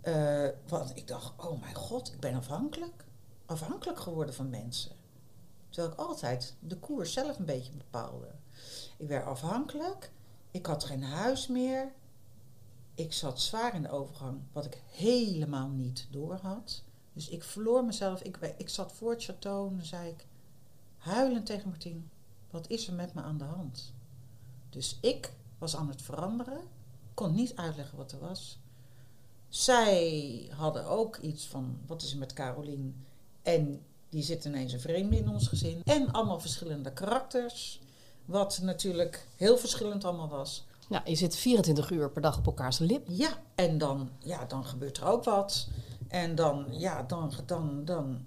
Eh, 0.00 0.48
want 0.68 0.96
ik 0.96 1.06
dacht, 1.06 1.32
oh 1.36 1.60
mijn 1.60 1.74
god, 1.74 2.12
ik 2.12 2.20
ben 2.20 2.34
afhankelijk. 2.34 3.04
Afhankelijk 3.46 4.00
geworden 4.00 4.34
van 4.34 4.50
mensen. 4.50 4.92
Terwijl 5.68 5.92
ik 5.92 5.98
altijd 5.98 6.54
de 6.60 6.76
koers 6.76 7.12
zelf 7.12 7.38
een 7.38 7.44
beetje 7.44 7.72
bepaalde. 7.72 8.26
Ik 8.96 9.08
werd 9.08 9.26
afhankelijk. 9.26 10.10
Ik 10.50 10.66
had 10.66 10.84
geen 10.84 11.02
huis 11.02 11.46
meer. 11.46 11.92
Ik 12.98 13.12
zat 13.12 13.40
zwaar 13.40 13.74
in 13.74 13.82
de 13.82 13.90
overgang, 13.90 14.40
wat 14.52 14.64
ik 14.64 14.82
helemaal 14.90 15.68
niet 15.68 16.06
door 16.10 16.34
had. 16.34 16.82
Dus 17.12 17.28
ik 17.28 17.44
verloor 17.44 17.84
mezelf. 17.84 18.22
Ik, 18.22 18.36
ik 18.56 18.68
zat 18.68 18.92
voor 18.92 19.10
het 19.10 19.30
château 19.30 19.78
en 19.78 19.84
zei 19.84 20.08
ik, 20.08 20.26
huilend 20.96 21.46
tegen 21.46 21.68
Martien, 21.68 22.10
wat 22.50 22.68
is 22.68 22.88
er 22.88 22.94
met 22.94 23.14
me 23.14 23.22
aan 23.22 23.38
de 23.38 23.44
hand? 23.44 23.92
Dus 24.70 24.98
ik 25.00 25.32
was 25.58 25.76
aan 25.76 25.88
het 25.88 26.02
veranderen, 26.02 26.60
kon 27.14 27.34
niet 27.34 27.56
uitleggen 27.56 27.98
wat 27.98 28.12
er 28.12 28.18
was. 28.18 28.58
Zij 29.48 30.50
hadden 30.54 30.86
ook 30.86 31.16
iets 31.16 31.46
van, 31.46 31.78
wat 31.86 32.02
is 32.02 32.12
er 32.12 32.18
met 32.18 32.32
Carolien? 32.32 33.06
En 33.42 33.82
die 34.08 34.22
zit 34.22 34.44
ineens 34.44 34.72
een 34.72 34.80
vreemde 34.80 35.16
in 35.16 35.28
ons 35.28 35.48
gezin. 35.48 35.82
En 35.84 36.12
allemaal 36.12 36.40
verschillende 36.40 36.92
karakters, 36.92 37.80
wat 38.24 38.58
natuurlijk 38.62 39.28
heel 39.36 39.58
verschillend 39.58 40.04
allemaal 40.04 40.28
was. 40.28 40.66
Nou, 40.88 41.02
je 41.04 41.14
zit 41.14 41.36
24 41.36 41.90
uur 41.90 42.10
per 42.10 42.22
dag 42.22 42.38
op 42.38 42.46
elkaars 42.46 42.78
lip. 42.78 43.06
Ja, 43.08 43.28
en 43.54 43.78
dan, 43.78 44.10
ja, 44.18 44.44
dan 44.44 44.64
gebeurt 44.64 44.96
er 44.96 45.06
ook 45.06 45.24
wat. 45.24 45.68
En 46.08 46.34
dan, 46.34 46.66
ja, 46.70 47.02
dan, 47.02 47.32
dan, 47.46 47.84
dan 47.84 48.26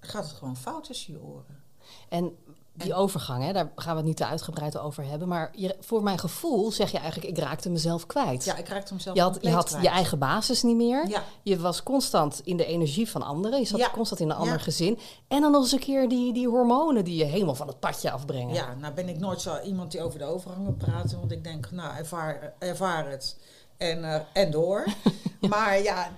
gaat 0.00 0.24
het 0.24 0.32
gewoon 0.32 0.56
fout 0.56 0.84
tussen 0.84 1.12
je 1.12 1.22
oren. 1.22 1.62
En 2.08 2.36
die 2.82 2.94
overgang, 2.94 3.44
hè, 3.44 3.52
daar 3.52 3.70
gaan 3.76 3.90
we 3.92 3.96
het 3.98 4.06
niet 4.06 4.16
te 4.16 4.26
uitgebreid 4.26 4.78
over 4.78 5.04
hebben. 5.04 5.28
Maar 5.28 5.50
je, 5.54 5.76
voor 5.80 6.02
mijn 6.02 6.18
gevoel 6.18 6.70
zeg 6.72 6.90
je 6.90 6.98
eigenlijk, 6.98 7.38
ik 7.38 7.44
raakte 7.44 7.70
mezelf 7.70 8.06
kwijt. 8.06 8.44
Ja, 8.44 8.56
ik 8.56 8.68
raakte 8.68 8.94
mezelf 8.94 9.16
je 9.16 9.22
had, 9.22 9.38
je, 9.40 9.50
had 9.50 9.66
kwijt. 9.68 9.82
je 9.84 9.88
eigen 9.90 10.18
basis 10.18 10.62
niet 10.62 10.76
meer. 10.76 11.08
Ja. 11.08 11.22
Je 11.42 11.58
was 11.58 11.82
constant 11.82 12.40
in 12.44 12.56
de 12.56 12.64
energie 12.64 13.10
van 13.10 13.22
anderen. 13.22 13.58
Je 13.58 13.66
zat 13.66 13.78
Ja. 13.80 13.90
constant 13.90 14.20
in 14.20 14.30
een 14.30 14.36
ander 14.36 14.56
Ja. 14.56 14.62
gezin. 14.62 14.98
En 15.28 15.40
dan 15.40 15.50
nog 15.52 15.62
eens 15.62 15.72
een 15.72 15.78
keer 15.78 16.08
die, 16.08 16.32
die 16.32 16.48
hormonen 16.48 17.04
die 17.04 17.16
je 17.16 17.24
helemaal 17.24 17.54
van 17.54 17.66
het 17.66 17.80
padje 17.80 18.10
afbrengen. 18.10 18.54
Ja, 18.54 18.74
nou 18.74 18.94
ben 18.94 19.08
ik 19.08 19.18
nooit 19.18 19.40
zo 19.40 19.60
iemand 19.60 19.90
die 19.92 20.02
over 20.02 20.18
de 20.18 20.24
overgangen 20.24 20.76
praat. 20.76 21.12
Want 21.12 21.32
ik 21.32 21.44
denk, 21.44 21.70
nou, 21.70 21.96
ervaar, 21.96 22.52
ervaar 22.58 23.10
het. 23.10 23.36
En, 23.76 24.04
eh, 24.04 24.20
en 24.32 24.50
door. 24.50 24.84
Maar 25.48 25.82
ja, 25.82 26.08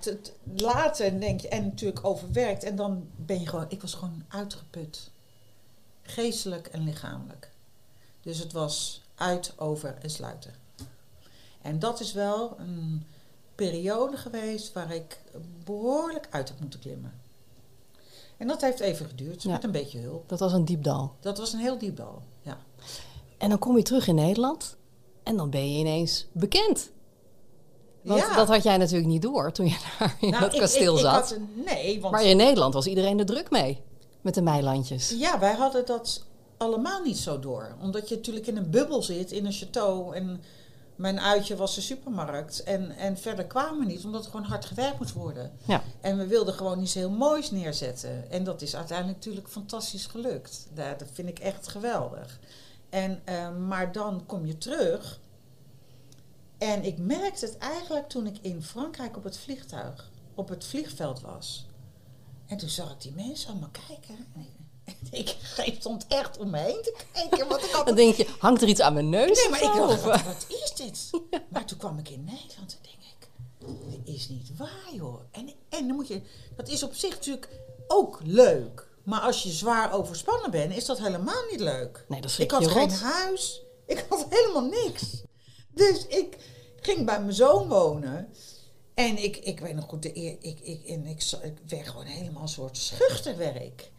later 0.55 1.19
denk 1.19 1.41
je, 1.41 1.47
en 1.47 1.63
natuurlijk 1.63 2.05
overwerkt. 2.05 2.63
En 2.63 2.75
dan 2.75 3.07
ben 3.15 3.39
je 3.39 3.47
gewoon, 3.47 3.65
ik 3.67 3.81
was 3.81 3.93
gewoon 3.93 4.23
uitgeput. 4.27 5.11
Geestelijk 6.03 6.67
en 6.67 6.83
lichamelijk. 6.83 7.51
Dus 8.21 8.37
het 8.39 8.51
was 8.51 9.01
uit, 9.15 9.53
over 9.57 9.95
en 10.01 10.09
sluiten. 10.09 10.53
En 11.61 11.79
dat 11.79 11.99
is 11.99 12.13
wel 12.13 12.55
een 12.59 13.05
periode 13.55 14.17
geweest 14.17 14.73
waar 14.73 14.91
ik 14.93 15.21
behoorlijk 15.63 16.27
uit 16.29 16.49
heb 16.49 16.59
moeten 16.59 16.79
klimmen. 16.79 17.13
En 18.37 18.47
dat 18.47 18.61
heeft 18.61 18.79
even 18.79 19.05
geduurd, 19.05 19.43
Ja. 19.43 19.51
met 19.51 19.63
een 19.63 19.71
beetje 19.71 19.99
hulp. 19.99 20.29
Dat 20.29 20.39
was 20.39 20.53
een 20.53 20.65
diep 20.65 20.83
dal. 20.83 21.15
Dat 21.19 21.37
was 21.37 21.53
een 21.53 21.59
heel 21.59 21.77
diep 21.77 21.95
dal, 21.97 22.21
ja. 22.41 22.57
En 23.37 23.49
dan 23.49 23.59
kom 23.59 23.77
je 23.77 23.83
terug 23.83 24.07
in 24.07 24.15
Nederland. 24.15 24.75
En 25.23 25.37
dan 25.37 25.49
ben 25.49 25.71
je 25.73 25.79
ineens 25.79 26.25
bekend. 26.31 26.91
Want 28.01 28.19
Ja. 28.19 28.35
dat 28.35 28.47
had 28.47 28.63
jij 28.63 28.77
natuurlijk 28.77 29.07
niet 29.07 29.21
door 29.21 29.51
toen 29.51 29.65
je 29.67 29.77
daar 29.99 30.17
in 30.19 30.29
Nou, 30.29 30.41
dat 30.49 30.55
kasteel 30.59 30.91
ik, 30.93 30.99
ik 30.99 31.05
zat. 31.05 31.13
had 31.13 31.31
een- 31.31 31.63
nee, 31.65 32.01
want 32.01 32.13
Maar 32.13 32.23
in 32.23 32.37
Nederland 32.37 32.73
was 32.73 32.85
iedereen 32.87 33.19
er 33.19 33.25
druk 33.25 33.49
mee. 33.49 33.81
Met 34.23 34.33
de 34.33 34.41
meilandjes. 34.41 35.09
ja, 35.09 35.39
wij 35.39 35.53
hadden 35.53 35.85
dat 35.85 36.25
allemaal 36.57 37.01
niet 37.01 37.17
zo 37.17 37.39
door. 37.39 37.75
Omdat 37.81 38.09
je 38.09 38.15
natuurlijk 38.15 38.47
in 38.47 38.57
een 38.57 38.69
bubbel 38.69 39.03
zit, 39.03 39.31
in 39.31 39.45
een 39.45 39.53
château. 39.53 40.15
En 40.15 40.41
mijn 40.95 41.19
uitje 41.19 41.55
was 41.55 41.75
de 41.75 41.81
supermarkt. 41.81 42.63
En, 42.63 42.91
en 42.91 43.17
verder 43.17 43.45
kwamen 43.45 43.79
we 43.79 43.85
niet, 43.85 44.05
omdat 44.05 44.25
er 44.25 44.31
gewoon 44.31 44.45
hard 44.45 44.65
gewerkt 44.65 44.99
moest 44.99 45.13
worden. 45.13 45.51
Ja. 45.65 45.83
En 46.01 46.17
we 46.17 46.27
wilden 46.27 46.53
gewoon 46.53 46.81
iets 46.81 46.93
heel 46.93 47.09
moois 47.09 47.51
neerzetten. 47.51 48.31
En 48.31 48.43
dat 48.43 48.61
is 48.61 48.75
uiteindelijk 48.75 49.17
natuurlijk 49.17 49.49
fantastisch 49.49 50.05
gelukt. 50.05 50.67
Dat, 50.73 50.99
dat 50.99 51.07
vind 51.13 51.27
ik 51.29 51.39
echt 51.39 51.67
geweldig. 51.67 52.39
En, 52.89 53.21
eh, 53.23 53.55
maar 53.57 53.91
dan 53.91 54.23
kom 54.25 54.45
je 54.45 54.57
terug 54.57 55.19
En 56.57 56.83
ik 56.83 56.97
merkte 56.97 57.45
het 57.45 57.57
eigenlijk 57.57 58.09
toen 58.09 58.27
ik 58.27 58.37
in 58.41 58.63
Frankrijk 58.63 59.17
op 59.17 59.23
het 59.23 59.37
vliegtuig, 59.37 60.09
op 60.35 60.49
het 60.49 60.65
vliegveld 60.65 61.21
was. 61.21 61.65
En 62.53 62.59
toen 62.59 62.69
zag 62.69 62.91
ik 62.91 63.01
die 63.01 63.11
mensen 63.15 63.49
allemaal 63.49 63.69
kijken. 63.87 64.27
En 64.35 64.47
ik, 65.11 65.35
stond 65.79 66.05
echt 66.07 66.37
om 66.37 66.49
me 66.49 66.57
heen 66.57 66.81
te 66.81 66.95
kijken. 67.11 67.47
Want 67.47 67.63
ik 67.63 67.71
had 67.71 67.85
Dan 67.87 67.95
denk 67.95 68.15
je, 68.15 68.27
hangt 68.39 68.61
er 68.61 68.67
iets 68.67 68.81
aan 68.81 68.93
mijn 68.93 69.09
neus? 69.09 69.41
Nee, 69.41 69.49
maar 69.49 69.63
ik 69.63 69.73
dacht, 69.73 70.03
wat, 70.03 70.23
wat 70.23 70.45
is 70.47 70.73
dit? 70.75 71.09
Maar 71.53 71.65
toen 71.65 71.77
kwam 71.77 71.99
ik 71.99 72.09
in 72.09 72.23
Nederland 72.23 72.77
en 72.81 72.89
denk 72.89 72.95
ik, 73.19 73.27
dit 74.05 74.15
is 74.15 74.29
niet 74.29 74.57
waar 74.57 74.93
joh. 74.93 75.19
En, 75.31 75.49
en 75.69 75.87
dan 75.87 75.95
moet 75.95 76.07
je, 76.07 76.21
dat 76.55 76.67
is 76.67 76.83
op 76.83 76.93
zich 76.93 77.09
natuurlijk 77.09 77.49
ook 77.87 78.19
leuk. 78.23 78.87
Maar 79.03 79.19
als 79.19 79.43
je 79.43 79.49
zwaar 79.49 79.93
overspannen 79.93 80.51
bent, 80.51 80.75
is 80.75 80.85
dat 80.85 80.99
helemaal 80.99 81.43
niet 81.51 81.59
leuk. 81.59 82.05
Nee, 82.07 82.21
dat 82.21 82.37
Ik 82.37 82.51
had 82.51 82.67
geen 82.67 82.89
rot. 82.89 82.99
huis, 82.99 83.61
ik 83.85 84.05
had 84.09 84.25
helemaal 84.29 84.69
niks. 84.83 85.03
Dus 85.69 86.07
ik 86.07 86.37
ging 86.81 87.05
bij 87.05 87.19
mijn 87.19 87.33
zoon 87.33 87.67
wonen. 87.67 88.33
En 88.93 89.23
ik, 89.23 89.37
ik 89.37 89.59
weet 89.59 89.75
nog 89.75 89.85
goed, 89.85 90.01
de 90.01 90.17
eer, 90.17 90.37
ik, 90.41 90.59
ik, 90.59 90.83
en 90.85 91.05
ik, 91.05 91.23
werd 91.67 91.87
gewoon 91.87 92.05
helemaal 92.05 92.41
een 92.41 92.47
soort 92.47 92.77
schuchterwerk 92.77 93.91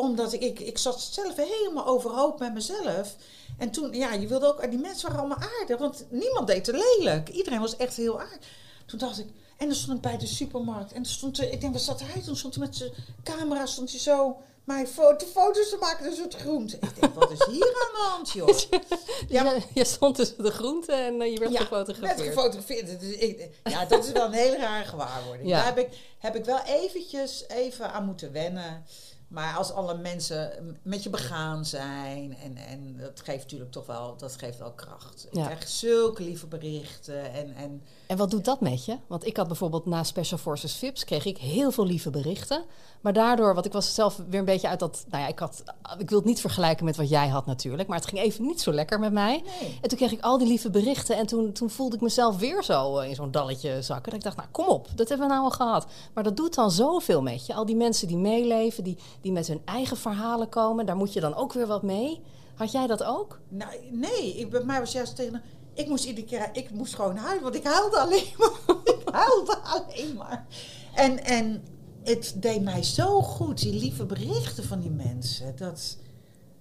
omdat 0.00 0.32
ik, 0.32 0.42
ik, 0.42 0.60
ik 0.60 0.78
zat 0.78 1.00
zelf 1.00 1.36
helemaal 1.36 1.86
overhoop 1.86 2.38
met 2.38 2.54
mezelf. 2.54 3.16
En 3.58 3.70
toen, 3.70 3.92
ja, 3.92 4.12
je 4.12 4.26
wilde 4.26 4.46
ook, 4.46 4.70
die 4.70 4.78
mensen 4.78 5.08
waren 5.08 5.24
allemaal 5.24 5.48
aardig, 5.60 5.78
want 5.78 6.06
niemand 6.10 6.46
deed 6.46 6.64
te 6.64 6.72
lelijk. 6.98 7.28
Iedereen 7.28 7.60
was 7.60 7.76
echt 7.76 7.96
heel 7.96 8.20
aardig. 8.20 8.48
Toen 8.86 8.98
dacht 8.98 9.18
ik, 9.18 9.26
en 9.56 9.66
dan 9.66 9.74
stond 9.74 9.96
ik 9.96 10.02
bij 10.02 10.18
de 10.18 10.26
supermarkt. 10.26 10.92
En 10.92 11.02
toen 11.02 11.12
stond 11.12 11.38
er, 11.38 11.52
ik 11.52 11.60
denk, 11.60 11.72
wat 11.72 11.82
zat 11.82 12.00
hij? 12.02 12.22
Toen 12.22 12.36
stond 12.36 12.54
hij 12.54 12.64
met 12.64 12.76
zijn 12.76 12.92
camera, 13.22 13.66
stond 13.66 13.90
hij 13.90 14.00
zo 14.00 14.36
foto, 14.66 15.26
foto's 15.26 15.68
te 15.68 15.76
maken, 15.80 16.06
een 16.06 16.12
soort 16.12 16.34
groente. 16.34 16.76
Ik 16.76 17.00
denk, 17.00 17.14
wat 17.14 17.30
is 17.30 17.46
hier 17.46 17.64
aan 17.64 17.92
de 17.92 18.08
hand, 18.10 18.30
joh? 18.30 18.48
ja, 19.28 19.42
jij, 19.42 19.64
jij 19.74 19.84
stond 19.84 20.14
tussen 20.14 20.42
de 20.42 20.50
groenten 20.50 20.94
en 20.94 21.20
eh, 21.20 21.32
je 21.32 21.38
werd 21.38 21.52
Ja, 21.52 21.60
gefotografeerd. 21.60 22.28
Gefotografeerd. 22.28 23.00
Dus 23.00 23.14
ik, 23.14 23.48
ja, 23.64 23.84
dat 23.84 24.04
is 24.04 24.12
wel 24.12 24.24
een 24.24 24.32
hele 24.32 24.56
rare 24.56 24.84
gewaarwording. 24.84 25.48
Ja. 25.48 25.56
Daar 25.56 25.66
heb 25.66 25.78
ik, 25.78 25.88
heb 26.18 26.36
ik 26.36 26.44
wel 26.44 26.60
eventjes 26.60 27.44
even 27.48 27.92
aan 27.92 28.04
moeten 28.04 28.32
wennen. 28.32 28.84
Maar 29.30 29.56
als 29.56 29.72
alle 29.72 29.94
mensen 29.98 30.50
met 30.82 31.02
je 31.02 31.10
begaan 31.10 31.64
zijn, 31.64 32.36
en, 32.42 32.56
en 32.56 32.96
dat 32.96 33.20
geeft 33.24 33.42
natuurlijk 33.42 33.70
toch 33.70 33.86
wel, 33.86 34.14
dat 34.16 34.36
geeft 34.36 34.58
wel 34.58 34.72
kracht. 34.72 35.26
Ik 35.30 35.34
Ja. 35.36 35.44
krijg 35.44 35.68
zulke 35.68 36.22
lieve 36.22 36.46
berichten. 36.46 37.32
En, 37.32 37.54
en 37.54 37.82
En 38.06 38.16
wat 38.16 38.30
doet 38.30 38.44
dat 38.44 38.60
met 38.60 38.84
je? 38.84 38.96
Want 39.06 39.26
ik 39.26 39.36
had 39.36 39.46
bijvoorbeeld 39.46 39.86
na 39.86 40.02
Special 40.04 40.38
Forces 40.38 40.76
VIPs 40.76 41.04
kreeg 41.04 41.24
ik 41.24 41.38
heel 41.38 41.70
veel 41.70 41.86
lieve 41.86 42.10
berichten. 42.10 42.64
Maar 43.00 43.12
daardoor, 43.12 43.54
want 43.54 43.66
ik 43.66 43.72
was 43.72 43.94
zelf 43.94 44.20
weer 44.28 44.38
een 44.38 44.44
beetje 44.44 44.68
uit 44.68 44.78
dat... 44.78 45.04
Nou 45.08 45.22
ja, 45.22 45.28
ik, 45.28 45.38
had, 45.38 45.62
ik 45.98 46.08
wil 46.08 46.18
het 46.18 46.26
niet 46.26 46.40
vergelijken 46.40 46.84
met 46.84 46.96
wat 46.96 47.08
jij 47.08 47.28
had 47.28 47.46
natuurlijk. 47.46 47.88
Maar 47.88 47.98
het 47.98 48.06
ging 48.08 48.20
even 48.22 48.46
niet 48.46 48.60
zo 48.60 48.72
lekker 48.72 48.98
met 48.98 49.12
mij. 49.12 49.42
Nee. 49.60 49.78
En 49.82 49.88
toen 49.88 49.98
kreeg 49.98 50.12
ik 50.12 50.20
al 50.20 50.38
die 50.38 50.46
lieve 50.48 50.70
berichten. 50.70 51.16
En 51.16 51.26
toen, 51.26 51.52
toen 51.52 51.70
voelde 51.70 51.96
ik 51.96 52.02
mezelf 52.02 52.36
weer 52.38 52.62
zo 52.62 52.98
eh, 52.98 53.08
in 53.08 53.14
zo'n 53.14 53.30
dalletje 53.30 53.82
zakken. 53.82 54.04
Dat 54.04 54.14
ik 54.14 54.22
dacht, 54.24 54.36
nou 54.36 54.48
kom 54.50 54.66
op, 54.66 54.88
dat 54.94 55.08
hebben 55.08 55.26
we 55.26 55.32
nou 55.32 55.44
al 55.44 55.50
gehad. 55.50 55.86
Maar 56.14 56.24
dat 56.24 56.36
doet 56.36 56.54
dan 56.54 56.70
zoveel 56.70 57.22
met 57.22 57.46
je. 57.46 57.54
Al 57.54 57.66
die 57.66 57.76
mensen 57.76 58.08
die 58.08 58.16
meeleven, 58.16 58.84
die, 58.84 58.98
die 59.20 59.32
met 59.32 59.46
hun 59.46 59.62
eigen 59.64 59.96
verhalen 59.96 60.48
komen. 60.48 60.86
Daar 60.86 60.96
moet 60.96 61.12
je 61.12 61.20
dan 61.20 61.34
ook 61.34 61.52
weer 61.52 61.66
wat 61.66 61.82
mee. 61.82 62.20
Had 62.54 62.72
jij 62.72 62.86
dat 62.86 63.02
ook? 63.02 63.40
nou, 63.48 63.72
nee, 63.90 64.36
ik, 64.36 64.50
bij 64.50 64.64
mij 64.64 64.78
was 64.78 64.92
juist 64.92 65.16
tegen. 65.16 65.42
Ik 65.74 65.88
moest 65.88 66.04
iedere 66.04 66.26
keer, 66.26 66.50
ik 66.52 66.70
moest 66.70 66.94
gewoon 66.94 67.16
huilen, 67.16 67.42
want 67.42 67.54
ik 67.54 67.64
huilde 67.64 67.98
alleen 67.98 68.32
maar. 68.38 68.76
ik 68.84 69.08
huilde 69.12 69.58
alleen 69.58 70.16
maar. 70.16 70.46
En, 70.94 71.24
en 71.24 71.62
het 72.02 72.34
deed 72.36 72.62
mij 72.62 72.82
zo 72.82 73.22
goed, 73.22 73.60
die 73.60 73.74
lieve 73.74 74.04
berichten 74.04 74.64
van 74.64 74.80
die 74.80 74.90
mensen. 74.90 75.56
Dat, 75.56 75.96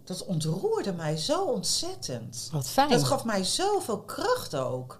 dat 0.03 0.25
ontroerde 0.25 0.93
mij 0.93 1.17
zo 1.17 1.43
ontzettend. 1.43 2.49
Wat 2.51 2.69
fijn. 2.69 2.89
Dat 2.89 3.03
gaf 3.03 3.25
mij 3.25 3.43
zoveel 3.43 3.99
kracht 3.99 4.55
ook. 4.55 4.99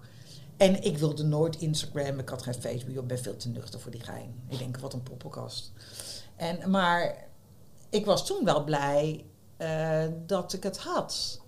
En 0.56 0.82
ik 0.82 0.98
wilde 0.98 1.22
nooit 1.22 1.56
Instagram, 1.56 2.18
ik 2.18 2.28
had 2.28 2.42
geen 2.42 2.54
Facebook, 2.54 2.96
ik 2.96 3.06
ben 3.06 3.18
veel 3.18 3.36
te 3.36 3.48
nuchter 3.48 3.80
voor 3.80 3.90
die 3.90 4.00
gein. 4.00 4.34
Ik 4.48 4.58
denk, 4.58 4.78
wat 4.78 4.92
een 4.92 5.02
poppenkast. 5.02 5.72
En, 6.36 6.70
maar 6.70 7.28
ik 7.90 8.04
was 8.04 8.26
toen 8.26 8.44
wel 8.44 8.64
blij 8.64 9.24
eh, 9.56 10.04
dat 10.26 10.52
ik 10.52 10.62
het 10.62 10.78
had. 10.78 11.40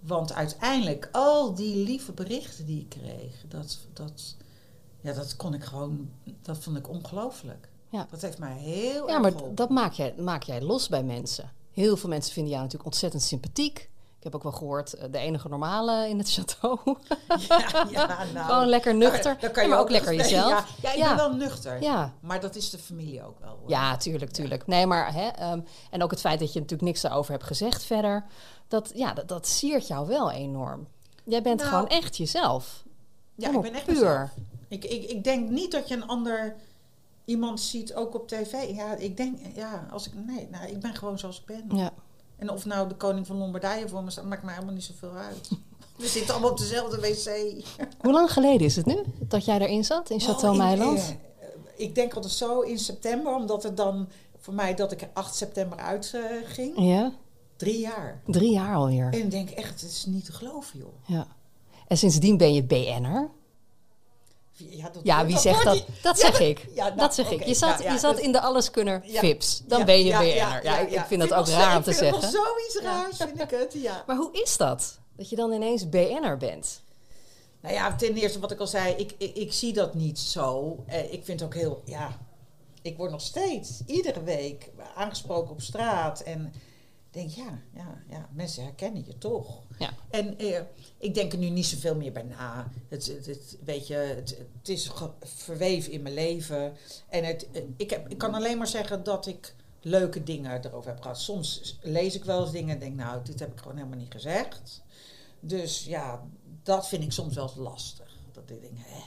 Want 0.00 0.32
uiteindelijk, 0.32 1.08
al 1.12 1.54
die 1.54 1.76
lieve 1.76 2.12
berichten 2.12 2.66
die 2.66 2.80
ik 2.80 2.88
kreeg, 2.88 3.44
dat, 3.48 3.78
dat, 3.92 4.36
ja, 5.00 5.12
dat 5.12 5.36
kon 5.36 5.54
ik 5.54 5.64
gewoon, 5.64 6.10
dat 6.42 6.58
vond 6.58 6.76
ik 6.76 6.88
ongelooflijk. 6.88 7.68
Ja. 7.88 8.06
Dat 8.10 8.22
heeft 8.22 8.38
mij 8.38 8.58
heel 8.58 9.08
Ja, 9.08 9.18
maar 9.18 9.32
dat 9.54 9.70
maak 9.70 9.92
jij, 9.92 10.14
maak 10.18 10.42
jij 10.42 10.62
los 10.62 10.88
bij 10.88 11.02
mensen. 11.02 11.52
Heel 11.70 11.96
veel 11.96 12.08
mensen 12.08 12.32
vinden 12.32 12.52
jou 12.52 12.64
natuurlijk 12.64 12.90
ontzettend 12.90 13.22
sympathiek. 13.22 13.90
Ik 14.26 14.32
heb 14.32 14.40
ook 14.44 14.50
wel 14.50 14.58
gehoord, 14.58 14.92
eh, 14.94 15.04
de 15.10 15.18
enige 15.18 15.48
normale 15.48 16.08
in 16.08 16.18
het 16.18 16.38
château. 16.38 16.80
Ja, 17.48 17.86
ja, 17.90 18.24
nou, 18.34 18.46
Gewoon 18.46 18.66
lekker 18.68 18.94
nuchter. 18.94 19.36
Dan 19.40 19.50
kan 19.50 19.62
Ja, 19.62 19.62
je 19.62 19.68
maar 19.68 19.78
ook 19.78 19.90
lekker 19.90 20.14
jezelf. 20.22 20.48
Ja, 20.48 20.64
ja 20.82 20.92
ik 20.92 21.04
ben 21.04 21.16
wel 21.16 21.32
nuchter. 21.34 21.82
Ja. 21.82 22.12
Maar 22.20 22.40
dat 22.40 22.56
is 22.56 22.70
de 22.70 22.78
familie 22.78 23.24
ook 23.24 23.38
wel. 23.40 23.56
hoor. 23.60 23.70
Ja, 23.70 23.96
tuurlijk, 23.96 24.30
tuurlijk. 24.30 24.66
Nee, 24.66 24.86
maar 24.86 25.12
hè, 25.12 25.28
ehm, 25.28 25.60
en 25.90 26.02
ook 26.02 26.10
het 26.10 26.20
feit 26.20 26.38
dat 26.38 26.52
je 26.52 26.60
natuurlijk 26.60 26.88
niks 26.88 27.00
daarover 27.00 27.32
hebt 27.32 27.44
gezegd 27.44 27.84
verder, 27.84 28.24
dat, 28.68 28.92
ja, 28.94 29.12
dat, 29.12 29.28
dat 29.28 29.46
siert 29.46 29.86
jou 29.86 30.06
wel 30.06 30.30
enorm. 30.30 30.86
Jij 31.24 31.42
bent 31.42 31.58
Nou, 31.58 31.70
gewoon 31.70 31.88
echt 31.88 32.16
jezelf. 32.16 32.84
Ja, 33.34 33.50
ik 33.50 33.60
ben 33.60 33.74
echt 33.74 33.84
puur. 33.86 34.32
Ik, 34.68 34.84
ik, 34.84 35.10
ik 35.10 35.24
denk 35.24 35.50
niet 35.50 35.72
dat 35.72 35.88
je 35.88 35.94
een 35.94 36.06
ander 36.06 36.56
iemand 37.24 37.60
ziet, 37.60 37.94
ook 37.94 38.14
op 38.14 38.28
tv. 38.28 38.74
Ja, 38.74 38.94
ik 38.94 39.16
denk, 39.16 39.38
ja, 39.54 39.86
als 39.90 40.06
ik, 40.06 40.12
nee, 40.14 40.48
nou, 40.50 40.66
ik 40.66 40.80
ben 40.80 40.94
gewoon 40.94 41.18
zoals 41.18 41.40
ik 41.40 41.46
ben. 41.46 41.76
Ja. 41.76 41.90
En 42.38 42.50
of 42.50 42.64
nou 42.64 42.88
de 42.88 42.94
koning 42.94 43.26
van 43.26 43.36
Lombardije 43.36 43.88
voor 43.88 44.02
me 44.04 44.10
staat, 44.10 44.24
maakt 44.24 44.42
mij 44.42 44.54
helemaal 44.54 44.74
niet 44.74 44.84
zoveel 44.84 45.12
uit. 45.14 45.48
We 45.98 46.06
zitten 46.06 46.32
allemaal 46.32 46.50
op 46.50 46.58
dezelfde 46.58 47.00
wc. 47.00 47.64
Hoe 48.00 48.12
lang 48.12 48.32
geleden 48.32 48.66
is 48.66 48.76
het 48.76 48.86
nu 48.86 48.96
dat 49.20 49.44
jij 49.44 49.58
erin 49.58 49.84
zat 49.84 50.10
in 50.10 50.20
Château 50.20 50.44
Oh, 50.44 50.50
in- 50.52 50.56
Meiland? 50.56 50.98
eh, 51.40 51.46
ik 51.76 51.94
denk 51.94 52.14
altijd 52.14 52.32
zo 52.32 52.60
in 52.60 52.78
september, 52.78 53.34
omdat 53.34 53.62
het 53.62 53.76
dan 53.76 54.08
voor 54.38 54.54
mij 54.54 54.74
dat 54.74 54.92
ik 54.92 55.02
er 55.02 55.08
8 55.12 55.34
september 55.34 55.78
uit 55.78 56.12
eh, 56.14 56.22
ging. 56.44 56.72
Ja, 56.76 57.12
Drie 57.56 57.78
jaar. 57.80 58.20
drie 58.26 58.52
jaar 58.52 58.74
alweer. 58.76 59.12
En 59.12 59.18
ik 59.18 59.30
denk 59.30 59.50
echt, 59.50 59.80
het 59.80 59.90
is 59.90 60.04
niet 60.06 60.24
te 60.24 60.32
geloven, 60.32 60.78
joh. 60.78 60.88
Ja. 61.06 61.26
En 61.88 61.96
sindsdien 61.98 62.36
ben 62.36 62.54
je 62.54 62.62
BN'er. 62.64 63.28
Ja, 64.56 64.88
dat, 64.90 65.00
Ja, 65.04 65.26
wie 65.26 65.38
zegt 65.38 65.64
dat? 65.64 65.72
die- 65.74 65.84
Dat 66.02 66.18
zeg 66.26 66.40
ik. 66.40 66.66
ja, 66.74 66.84
nou, 66.84 66.96
dat 66.96 67.14
zeg 67.14 67.30
ik. 67.30 67.44
Je 67.46 67.54
zat, 67.54 67.82
je 67.82 67.98
zat 67.98 68.16
dus- 68.16 68.24
in 68.24 68.32
de 68.32 68.40
alleskunner 68.40 69.02
VIPs. 69.06 69.62
Dan 69.66 69.84
ben 69.84 70.04
je 70.04 70.12
BN'er. 70.12 70.34
ja, 70.64 70.78
ik, 70.78 70.90
ik 70.90 71.04
vind 71.06 71.20
dat 71.20 71.34
ook 71.34 71.46
raar 71.48 71.76
om 71.76 71.82
te 71.82 71.90
ik 71.90 71.96
zeggen. 71.96 72.20
nog 72.22 72.30
zoiets 72.30 72.80
raars, 72.82 73.16
vind 73.16 73.40
ik 73.40 73.50
het, 73.50 73.72
ja. 73.72 74.02
Maar 74.06 74.16
hoe 74.16 74.32
is 74.32 74.56
dat? 74.56 74.98
Dat 75.16 75.28
je 75.30 75.36
dan 75.36 75.52
ineens 75.52 75.88
BN'er 75.88 76.36
bent? 76.36 76.80
Nou 77.60 77.74
ja, 77.74 77.96
ten 77.96 78.14
eerste 78.14 78.38
wat 78.38 78.50
ik 78.50 78.60
al 78.60 78.66
zei, 78.66 78.94
ik, 78.94 79.14
ik, 79.18 79.34
ik 79.36 79.52
zie 79.52 79.72
dat 79.72 79.94
niet 79.94 80.18
zo. 80.18 80.76
Eh, 80.86 81.12
ik 81.12 81.24
vind 81.24 81.42
ook 81.42 81.54
heel, 81.54 81.82
ja, 81.84 82.18
ik 82.82 82.96
word 82.96 83.10
nog 83.10 83.20
steeds 83.20 83.70
iedere 83.86 84.22
week 84.22 84.70
aangesproken 84.96 85.50
op 85.50 85.60
straat 85.60 86.20
en 86.20 86.52
denk, 87.16 87.30
ja, 87.30 87.62
ja, 87.74 88.02
ja, 88.08 88.28
mensen 88.32 88.62
herkennen 88.64 89.04
je 89.06 89.18
toch. 89.18 89.62
Ja. 89.78 89.90
En 90.10 90.38
eh, 90.38 90.60
ik 90.98 91.14
denk 91.14 91.32
er 91.32 91.38
nu 91.38 91.48
niet 91.50 91.66
zoveel 91.66 91.94
meer 91.96 92.12
bij 92.12 92.22
na. 92.22 92.70
Het, 92.88 93.06
het, 93.06 93.26
het- 93.26 93.58
weet 93.64 93.86
je, 93.86 93.94
het, 93.94 94.38
het 94.58 94.68
is 94.68 94.90
verweven 95.24 95.92
in 95.92 96.02
mijn 96.02 96.14
leven. 96.14 96.72
En 97.08 97.24
het, 97.24 97.50
eh, 97.50 97.62
ik, 97.76 97.90
heb, 97.90 98.08
ik 98.08 98.18
kan 98.18 98.34
alleen 98.34 98.58
maar 98.58 98.66
zeggen 98.66 99.02
dat 99.04 99.26
ik 99.26 99.54
leuke 99.80 100.22
dingen 100.22 100.64
erover 100.64 100.90
heb 100.90 101.00
gehad. 101.02 101.20
Soms 101.20 101.78
lees 101.82 102.14
ik 102.14 102.24
wel 102.24 102.42
eens 102.42 102.52
dingen 102.52 102.74
en 102.74 102.80
denk, 102.80 102.96
nou, 102.96 103.24
dit 103.24 103.38
heb 103.40 103.52
ik 103.52 103.58
gewoon 103.58 103.76
helemaal 103.76 103.98
niet 103.98 104.12
gezegd. 104.12 104.82
Dus 105.40 105.84
ja, 105.84 106.22
dat 106.62 106.88
vind 106.88 107.02
ik 107.02 107.12
soms 107.12 107.34
wel 107.34 107.44
eens 107.48 107.56
lastig. 107.56 108.16
Dat 108.32 108.50
ik 108.50 108.60
denk, 108.60 108.74
hè, 108.76 109.00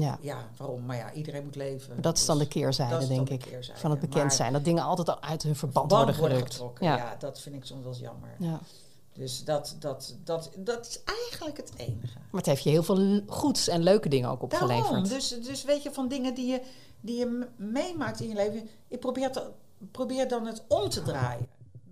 Ja. 0.00 0.18
ja, 0.20 0.48
waarom? 0.56 0.84
Maar 0.84 0.96
ja, 0.96 1.12
iedereen 1.12 1.44
moet 1.44 1.56
leven. 1.56 2.00
Dat 2.02 2.16
is 2.16 2.26
dan 2.26 2.38
de 2.38 2.44
Dus 2.44 2.52
keerzijde, 2.52 2.94
is 2.94 3.06
dan 3.06 3.16
denk 3.16 3.28
de 3.28 3.34
ik. 3.34 3.40
keerzijde. 3.40 3.80
Van 3.80 3.90
het 3.90 4.00
bekend 4.00 4.32
zijn. 4.32 4.52
Dat 4.52 4.64
dingen 4.64 4.82
altijd 4.82 5.08
al 5.08 5.20
uit 5.22 5.42
hun 5.42 5.56
verband, 5.56 5.88
verband 5.90 6.16
worden 6.16 6.34
gerukt. 6.36 6.52
getrokken. 6.52 6.86
Ja. 6.86 6.96
Ja. 6.96 7.16
dat 7.18 7.40
vind 7.40 7.54
ik 7.54 7.64
soms 7.64 7.84
wel 7.84 7.94
jammer. 7.94 8.34
Ja. 8.38 8.60
Dus 9.12 9.44
dat, 9.44 9.76
dat, 9.78 10.16
dat, 10.24 10.50
dat 10.56 10.86
is 10.86 11.00
eigenlijk 11.04 11.56
het 11.56 11.72
enige. 11.76 12.18
Maar 12.18 12.40
het 12.40 12.46
heeft 12.46 12.62
je 12.62 12.70
heel 12.70 12.82
veel 12.82 13.20
goeds 13.26 13.68
en 13.68 13.82
leuke 13.82 14.08
dingen 14.08 14.30
ook 14.30 14.42
opgeleverd. 14.42 14.84
Daarom. 14.88 15.08
Dus, 15.08 15.28
dus 15.28 15.64
weet 15.64 15.82
je, 15.82 15.92
van 15.92 16.08
dingen 16.08 16.34
die 16.34 16.46
je, 16.46 16.62
die 17.00 17.16
je 17.18 17.48
meemaakt 17.56 18.20
in 18.20 18.28
je 18.28 18.34
leven. 18.34 18.68
Ik 18.88 19.00
probeer, 19.00 19.32
te, 19.32 19.50
probeer 19.90 20.28
dan 20.28 20.46
het 20.46 20.62
om 20.68 20.88
te 20.88 21.02
draaien. 21.02 21.46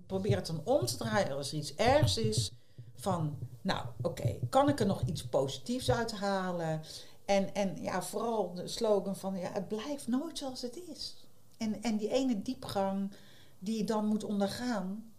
Probeer 0.07 0.35
het 0.35 0.45
dan 0.47 0.61
om 0.63 0.85
te 0.85 0.97
draaien 0.97 1.35
als 1.35 1.51
er 1.51 1.57
iets 1.57 1.75
ergs 1.75 2.17
is. 2.17 2.51
Van, 2.95 3.37
nou, 3.61 3.85
oké, 4.01 4.35
kan 4.49 4.69
ik 4.69 4.79
er 4.79 4.85
nog 4.85 5.01
iets 5.01 5.25
positiefs 5.25 5.91
uithalen? 5.91 6.81
En, 7.25 7.53
en 7.53 7.81
ja, 7.81 8.01
vooral 8.01 8.53
de 8.53 8.67
slogan 8.67 9.15
van, 9.15 9.37
ja, 9.37 9.51
het 9.51 9.67
blijft 9.67 10.07
nooit 10.07 10.37
zoals 10.37 10.61
het 10.61 10.79
is. 10.89 11.15
En, 11.57 11.83
en 11.83 11.97
die 11.97 12.09
ene 12.09 12.41
diepgang 12.41 13.11
die 13.59 13.77
je 13.77 13.83
dan 13.83 14.05
moet 14.05 14.23
ondergaan, 14.23 15.11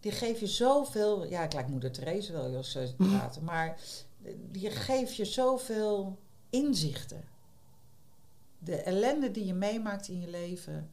die 0.00 0.12
geeft 0.12 0.40
je 0.40 0.46
zoveel... 0.46 1.24
Ja, 1.26 1.42
ik 1.42 1.52
lijk 1.52 1.68
moeder 1.68 1.92
Therese 1.92 2.32
wel, 2.32 2.56
als 2.56 2.70
ze 2.70 2.94
praten. 2.96 3.44
Maar 3.44 3.80
die 4.50 4.70
geeft 4.70 5.16
je 5.16 5.24
zoveel 5.24 6.18
inzichten. 6.50 7.24
De 8.58 8.76
ellende 8.76 9.30
die 9.30 9.46
je 9.46 9.54
meemaakt 9.54 10.08
in 10.08 10.20
je 10.20 10.28
leven, 10.28 10.90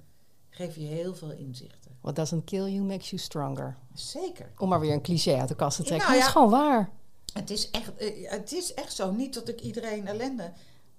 geeft 0.49 0.75
je 0.75 0.81
heel 0.81 1.15
veel 1.15 1.31
inzichten. 1.31 1.97
What 2.01 2.15
doesn't 2.15 2.43
kill 2.43 2.67
you 2.67 2.81
makes 2.81 3.09
you 3.09 3.21
stronger. 3.21 3.77
Zeker. 3.93 4.51
Om 4.57 4.69
maar 4.69 4.79
weer 4.79 4.93
een 4.93 5.01
cliché 5.01 5.39
uit 5.39 5.47
de 5.47 5.55
kast 5.55 5.77
te 5.77 5.83
trekken. 5.83 6.07
Nou 6.07 6.19
ja. 6.19 6.25
dat 6.25 6.35
is 6.35 6.41
gewoon 6.41 6.67
waar. 6.67 6.91
Het 7.33 7.49
is, 7.49 7.69
echt, 7.69 7.95
eh, 7.95 8.31
het 8.31 8.51
is 8.51 8.73
echt 8.73 8.93
zo. 8.93 9.11
Niet 9.11 9.33
dat 9.33 9.47
ik 9.47 9.61
iedereen 9.61 10.07
ellende. 10.07 10.51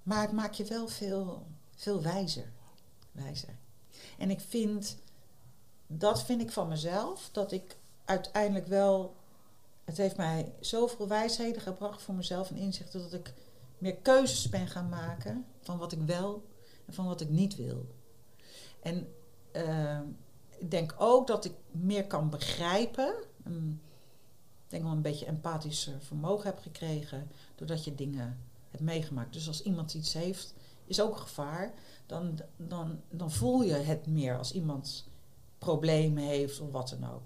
Maar 0.02 0.22
het 0.22 0.32
maakt 0.32 0.56
je 0.56 0.64
wel 0.64 0.88
veel, 0.88 1.46
veel 1.76 2.02
wijzer. 2.02 2.52
wijzer. 3.12 3.58
En 4.18 4.30
ik 4.30 4.40
vind, 4.40 4.96
dat 5.86 6.24
vind 6.24 6.40
ik 6.40 6.52
van 6.52 6.68
mezelf, 6.68 7.28
dat 7.32 7.52
ik 7.52 7.76
uiteindelijk 8.04 8.66
wel. 8.66 9.14
Het 9.84 9.96
heeft 9.96 10.16
mij 10.16 10.52
zoveel 10.60 11.08
wijsheden 11.08 11.62
gebracht 11.62 12.02
voor 12.02 12.14
mezelf 12.14 12.50
en 12.50 12.56
inzichten 12.56 13.00
dat 13.00 13.12
ik 13.12 13.34
meer 13.78 13.96
keuzes 13.96 14.48
ben 14.48 14.68
gaan 14.68 14.88
maken 14.88 15.46
van 15.60 15.78
wat 15.78 15.92
ik 15.92 16.00
wel 16.00 16.44
en 16.86 16.94
van 16.94 17.06
wat 17.06 17.20
ik 17.20 17.28
niet 17.28 17.56
wil. 17.56 17.86
En 18.82 19.14
uh, 19.52 20.00
ik 20.58 20.70
denk 20.70 20.94
ook 20.98 21.26
dat 21.26 21.44
ik 21.44 21.54
meer 21.70 22.06
kan 22.06 22.30
begrijpen. 22.30 23.14
Ik 23.44 23.52
denk 24.70 24.83
wel 24.83 24.92
een 24.92 25.02
beetje 25.02 25.26
empathisch 25.26 25.90
vermogen 25.98 26.46
heb 26.46 26.59
gekregen. 26.59 27.30
Doordat 27.54 27.85
je 27.85 27.94
dingen 27.94 28.38
hebt 28.70 28.83
meegemaakt. 28.83 29.33
Dus 29.33 29.48
als 29.48 29.62
iemand 29.62 29.94
iets 29.94 30.12
heeft, 30.12 30.54
is 30.85 31.00
ook 31.00 31.12
een 31.12 31.20
gevaar. 31.20 31.72
Dan, 32.06 32.38
dan, 32.56 33.00
dan 33.11 33.30
voel 33.30 33.62
je 33.62 33.72
het 33.72 34.06
meer 34.06 34.38
als 34.38 34.52
iemand 34.52 35.09
problemen 35.59 36.22
heeft 36.22 36.61
of 36.61 36.70
wat 36.70 36.96
dan 37.00 37.11
ook. 37.11 37.22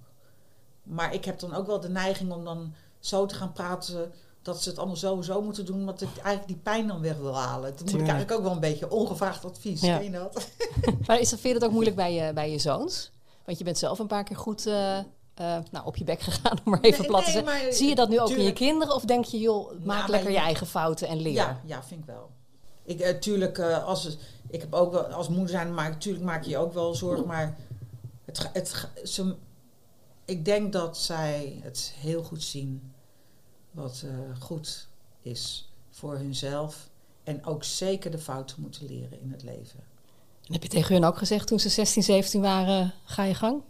Maar 0.83 1.14
ik 1.14 1.24
heb 1.24 1.38
dan 1.38 1.54
ook 1.54 1.66
wel 1.66 1.80
de 1.80 1.88
neiging 1.88 2.33
om 2.33 2.44
dan 2.44 2.74
zo 2.98 3.26
te 3.26 3.35
gaan 3.35 3.52
praten 3.52 4.12
dat 4.42 4.62
ze 4.62 4.68
het 4.68 4.78
allemaal 4.78 4.96
sowieso 4.96 5.42
moeten 5.42 5.66
doen, 5.66 5.85
want 5.85 6.02
ik 6.02 6.09
eigenlijk 6.09 6.46
die 6.46 6.57
pijn 6.57 6.87
dan 6.87 7.00
weg 7.00 7.16
wil 7.16 7.37
halen. 7.37 7.76
Dan 7.76 7.85
moet 7.85 7.94
ik 7.94 8.00
eigenlijk 8.00 8.33
ook 8.33 8.42
wel 8.42 8.52
een 8.52 8.61
beetje 8.61 8.90
ongevraagd 8.90 9.44
advies. 9.44 9.80
Ja. 9.80 9.98
je 9.98 10.11
dat? 10.11 10.48
maar 11.07 11.20
is 11.20 11.30
dat, 11.30 11.40
vind 11.40 11.52
je 11.54 11.59
dat 11.59 11.64
ook 11.64 11.74
moeilijk 11.74 11.96
bij 11.96 12.14
je, 12.14 12.33
bij 12.33 12.50
je 12.50 12.59
zoons? 12.59 13.11
Want 13.44 13.59
je 13.59 13.64
bent 13.64 13.78
zelf 13.78 13.98
een 13.98 14.07
paar 14.07 14.24
keer 14.24 14.37
goed 14.37 14.66
uh, 14.66 14.98
uh, 15.40 15.57
nou, 15.70 15.87
op 15.87 15.97
je 15.97 16.05
bek 16.05 16.20
gegaan, 16.20 16.59
om 16.64 16.70
maar 16.70 16.81
even 16.81 17.01
nee, 17.01 17.09
plat 17.09 17.25
te 17.25 17.31
nee, 17.31 17.44
zeggen. 17.44 17.75
Zie 17.75 17.88
je 17.88 17.94
dat 17.94 18.09
nu 18.09 18.20
ook 18.20 18.31
in 18.31 18.42
je 18.42 18.53
kinderen? 18.53 18.94
Of 18.94 19.05
denk 19.05 19.25
je, 19.25 19.38
joh, 19.38 19.70
maak 19.85 19.99
nou, 19.99 20.11
lekker 20.11 20.31
je 20.31 20.38
eigen 20.38 20.66
fouten 20.66 21.09
en 21.09 21.20
leer? 21.20 21.33
Ja, 21.33 21.61
ja 21.64 21.83
vind 21.83 22.01
ik 22.01 22.07
wel. 22.07 22.31
Ik, 22.85 23.01
uh, 23.01 23.09
tuurlijk, 23.09 23.59
als, 23.61 24.16
ik 24.49 24.61
heb 24.61 24.75
ook 24.75 24.92
wel, 24.92 25.05
als 25.05 25.29
moeder 25.29 25.49
zijn, 25.49 25.75
maar 25.75 25.90
natuurlijk 25.90 26.25
maak 26.25 26.44
je 26.44 26.51
je 26.51 26.59
ook 26.59 26.73
wel 26.73 26.94
zorgen. 26.94 27.27
Maar 27.27 27.57
het, 28.25 28.51
het, 28.53 28.88
ze, 29.05 29.35
ik 30.25 30.44
denk 30.44 30.73
dat 30.73 30.99
zij 30.99 31.61
het 31.62 31.92
heel 31.97 32.23
goed 32.23 32.42
zien 32.42 32.92
wat 33.70 34.05
goed 34.38 34.88
is 35.23 35.73
voor 35.90 36.16
hunzelf. 36.16 36.88
En 37.25 37.44
ook 37.44 37.64
zeker 37.64 38.11
de 38.11 38.18
fouten 38.18 38.61
moeten 38.61 38.87
leren 38.87 39.20
in 39.20 39.31
het 39.31 39.42
leven. 39.42 39.81
En 40.47 40.53
heb 40.53 40.62
je 40.62 40.68
tegen 40.68 40.94
hun 40.94 41.05
ook 41.05 41.18
gezegd 41.18 41.47
toen 41.47 41.61
ze 41.61 41.68
16, 41.68 42.03
17 42.03 42.40
waren, 42.40 42.94
ga 43.05 43.25
je 43.25 43.35
gang? 43.35 43.62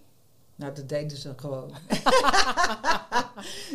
Nou, 0.57 0.75
dat 0.75 0.89
deden 0.89 1.17
ze 1.17 1.33
gewoon. 1.37 1.71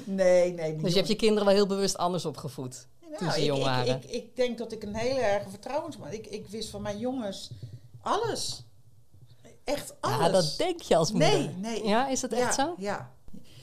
nee, 0.03 0.53
nee. 0.53 0.75
Dus 0.75 0.91
je 0.91 0.97
hebt 0.97 1.07
je 1.07 1.15
kinderen 1.15 1.45
wel 1.45 1.55
heel 1.55 1.67
bewust 1.67 1.97
anders 1.97 2.25
opgevoed 2.25 2.87
nou, 2.99 3.17
toen 3.17 3.31
ze 3.31 3.43
jong 3.43 3.63
waren? 3.63 3.95
Ik, 3.95 4.03
ik, 4.03 4.11
ik, 4.11 4.35
denk 4.35 4.57
dat 4.57 4.71
ik 4.71 4.83
een 4.83 4.95
hele 4.95 5.19
erge 5.19 5.49
vertrouwensman... 5.49 6.11
Ik, 6.11 6.27
ik 6.27 6.47
wist 6.47 6.69
van 6.69 6.81
mijn 6.81 6.99
jongens 6.99 7.49
alles. 8.01 8.63
Echt 9.63 9.93
alles. 9.99 10.25
Ja, 10.25 10.29
dat 10.29 10.55
denk 10.57 10.81
je 10.81 10.95
als 10.95 11.11
moeder. 11.11 11.29
Nee, 11.29 11.49
nee. 11.49 11.87
Ja, 11.87 12.07
is 12.07 12.19
dat 12.19 12.31
echt 12.31 12.53
zo? 12.53 12.75
Ja. 12.77 13.13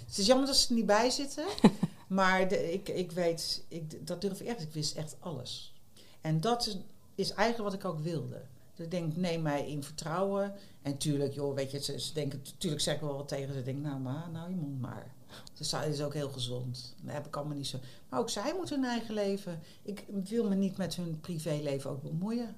Het 0.06 0.18
is 0.18 0.26
jammer 0.26 0.46
dat 0.46 0.56
ze 0.56 0.68
er 0.68 0.74
niet 0.74 0.86
bij 0.86 1.10
zitten. 1.10 1.44
maar 2.08 2.48
de, 2.48 2.72
ik, 2.72 2.88
ik 2.88 3.12
weet, 3.12 3.64
ik, 3.68 4.06
dat 4.06 4.20
durf 4.20 4.40
ik 4.40 4.46
echt. 4.46 4.60
Ik 4.60 4.72
wist 4.72 4.96
echt 4.96 5.16
alles. 5.20 5.74
En 6.20 6.40
dat 6.40 6.66
is, 6.66 6.76
is 7.14 7.32
eigenlijk 7.32 7.70
wat 7.70 7.80
ik 7.80 7.84
ook 7.84 8.00
wilde. 8.00 8.42
Dus 8.76 8.84
ik 8.84 8.90
denk, 8.90 9.16
neem 9.16 9.42
mij 9.42 9.68
in 9.68 9.82
vertrouwen. 9.82 10.54
En 10.82 10.96
tuurlijk, 10.96 11.34
joh, 11.34 11.54
weet 11.54 11.70
je, 11.70 11.80
ze, 11.80 12.12
denken, 12.14 12.42
tuurlijk 12.58 12.82
zeg 12.82 12.94
ik 12.94 13.00
wel 13.00 13.16
wat 13.16 13.28
tegen 13.28 13.54
ze. 13.54 13.62
denk, 13.62 13.82
nou 13.82 14.00
maar, 14.00 14.28
nou 14.32 14.50
je 14.50 14.56
mond 14.56 14.80
maar. 14.80 15.14
Dus 15.58 15.70
dat 15.70 15.84
is 15.84 16.02
ook 16.02 16.14
heel 16.14 16.28
gezond. 16.28 16.94
Dat 17.02 17.14
heb 17.14 17.26
ik 17.26 17.36
allemaal 17.36 17.56
niet 17.56 17.66
zo. 17.66 17.78
Maar 18.08 18.20
ook 18.20 18.30
zij 18.30 18.54
moeten 18.56 18.80
hun 18.80 18.90
eigen 18.90 19.14
leven. 19.14 19.60
Ik 19.82 20.04
wil 20.08 20.48
me 20.48 20.54
niet 20.54 20.76
met 20.76 20.94
hun 20.94 21.20
privéleven 21.20 21.90
ook 21.90 22.02
bemoeien. 22.02 22.56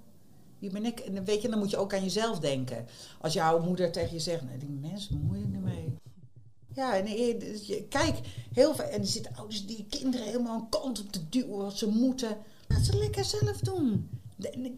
Wie 0.59 0.71
ben 0.71 0.85
ik? 0.85 1.01
En 1.01 1.25
weet 1.25 1.43
je, 1.43 1.49
dan 1.49 1.59
moet 1.59 1.71
je 1.71 1.77
ook 1.77 1.95
aan 1.95 2.03
jezelf 2.03 2.39
denken. 2.39 2.87
Als 3.21 3.33
jouw 3.33 3.63
moeder 3.63 3.93
tegen 3.93 4.13
je 4.13 4.21
zegt, 4.21 4.45
nee, 4.45 4.59
die 4.59 4.69
mensen 4.69 5.21
bemoeien 5.21 5.55
ermee. 5.55 5.97
Ja, 6.75 6.97
en 6.97 7.07
je, 7.07 7.87
kijk, 7.89 8.19
heel 8.53 8.75
veel. 8.75 8.85
En 8.85 9.01
er 9.01 9.07
zitten 9.07 9.37
ouders 9.37 9.67
die 9.67 9.87
kinderen 9.89 10.27
helemaal 10.27 10.59
een 10.59 10.69
kant 10.69 11.01
op 11.01 11.13
te 11.13 11.29
duwen 11.29 11.59
wat 11.59 11.79
ze 11.79 11.89
moeten. 11.89 12.37
Laat 12.69 12.85
ze 12.85 12.97
lekker 12.97 13.25
zelf 13.25 13.59
doen. 13.59 14.11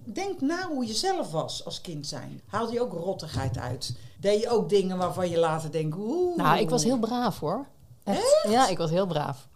Denk 0.04 0.40
na 0.40 0.68
hoe 0.68 0.86
je 0.86 0.94
zelf 0.94 1.30
was 1.30 1.64
als 1.64 1.80
kind 1.80 2.06
zijn. 2.06 2.40
Haalde 2.46 2.72
je 2.72 2.80
ook 2.80 2.92
rottigheid 2.92 3.58
uit? 3.58 3.96
Deed 4.18 4.40
je 4.40 4.50
ook 4.50 4.68
dingen 4.68 4.98
waarvan 4.98 5.30
je 5.30 5.38
later 5.38 5.72
denkt... 5.72 5.96
Oeh. 5.96 6.36
Nou, 6.36 6.58
ik 6.58 6.70
was 6.70 6.84
heel 6.84 6.98
braaf 6.98 7.40
hoor. 7.40 7.66
Echt? 8.04 8.46
Ja, 8.48 8.68
ik 8.68 8.78
was 8.78 8.90
heel 8.90 9.06
braaf. 9.06 9.48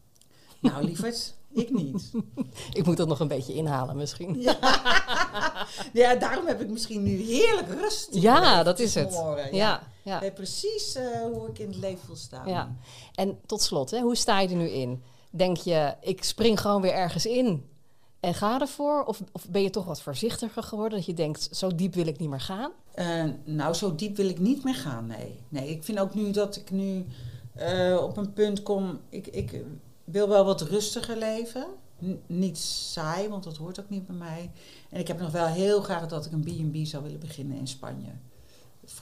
Nou, 0.60 0.84
lieverd, 0.84 1.34
ik 1.52 1.70
niet. 1.70 2.10
ik 2.72 2.84
moet 2.84 2.96
dat 2.96 3.08
nog 3.08 3.20
een 3.20 3.28
beetje 3.28 3.54
inhalen 3.54 3.96
misschien. 3.96 4.40
Ja, 4.40 4.58
ja 5.92 6.14
daarom 6.14 6.46
heb 6.46 6.60
ik 6.60 6.68
misschien 6.68 7.02
nu 7.02 7.22
heerlijk 7.22 7.68
rust. 7.68 8.08
Ja, 8.10 8.62
dat 8.62 8.78
is 8.78 8.94
het. 8.94 9.22
Ja, 9.52 9.82
ja. 10.02 10.22
ja. 10.22 10.30
precies 10.30 10.96
uh, 10.96 11.20
hoe 11.32 11.48
ik 11.48 11.58
in 11.58 11.68
het 11.68 11.76
leven 11.76 12.06
wil 12.06 12.16
staan. 12.16 12.48
Ja. 12.48 12.76
En 13.14 13.38
tot 13.46 13.62
slot, 13.62 13.90
hè, 13.90 14.00
hoe 14.00 14.16
sta 14.16 14.40
je 14.40 14.48
er 14.48 14.54
nu 14.54 14.68
in? 14.68 15.02
Denk 15.30 15.56
je, 15.56 15.94
ik 16.00 16.24
spring 16.24 16.60
gewoon 16.60 16.80
weer 16.80 16.92
ergens 16.92 17.26
in 17.26 17.68
en 18.24 18.34
ga 18.34 18.60
ervoor? 18.60 19.04
Of, 19.04 19.20
of 19.32 19.48
ben 19.48 19.62
je 19.62 19.70
toch 19.70 19.84
wat 19.84 20.02
voorzichtiger 20.02 20.62
geworden? 20.62 20.98
Dat 20.98 21.06
je 21.06 21.14
denkt, 21.14 21.48
zo 21.52 21.74
diep 21.74 21.94
wil 21.94 22.06
ik 22.06 22.18
niet 22.18 22.28
meer 22.28 22.40
gaan? 22.40 22.70
Uh, 22.94 23.24
nou, 23.44 23.74
zo 23.74 23.94
diep 23.94 24.16
wil 24.16 24.28
ik 24.28 24.38
niet 24.38 24.64
meer 24.64 24.74
gaan, 24.74 25.06
nee. 25.06 25.40
Nee, 25.48 25.68
ik 25.68 25.84
vind 25.84 25.98
ook 25.98 26.14
nu 26.14 26.30
dat 26.30 26.56
ik 26.56 26.70
nu 26.70 27.06
uh, 27.58 28.02
op 28.02 28.16
een 28.16 28.32
punt 28.32 28.62
kom... 28.62 29.00
Ik, 29.08 29.26
ik 29.26 29.64
wil 30.04 30.28
wel 30.28 30.44
wat 30.44 30.60
rustiger 30.60 31.16
leven. 31.16 31.66
Niet 32.26 32.58
saai, 32.58 33.28
want 33.28 33.44
dat 33.44 33.56
hoort 33.56 33.80
ook 33.80 33.90
niet 33.90 34.06
bij 34.06 34.16
mij. 34.16 34.50
En 34.90 35.00
ik 35.00 35.08
heb 35.08 35.20
nog 35.20 35.30
wel 35.30 35.46
heel 35.46 35.80
graag 35.80 36.06
dat 36.06 36.26
ik 36.26 36.32
een 36.32 36.70
B&B 36.70 36.86
zou 36.86 37.02
willen 37.02 37.20
beginnen 37.20 37.56
in 37.56 37.66
Spanje. 37.66 38.12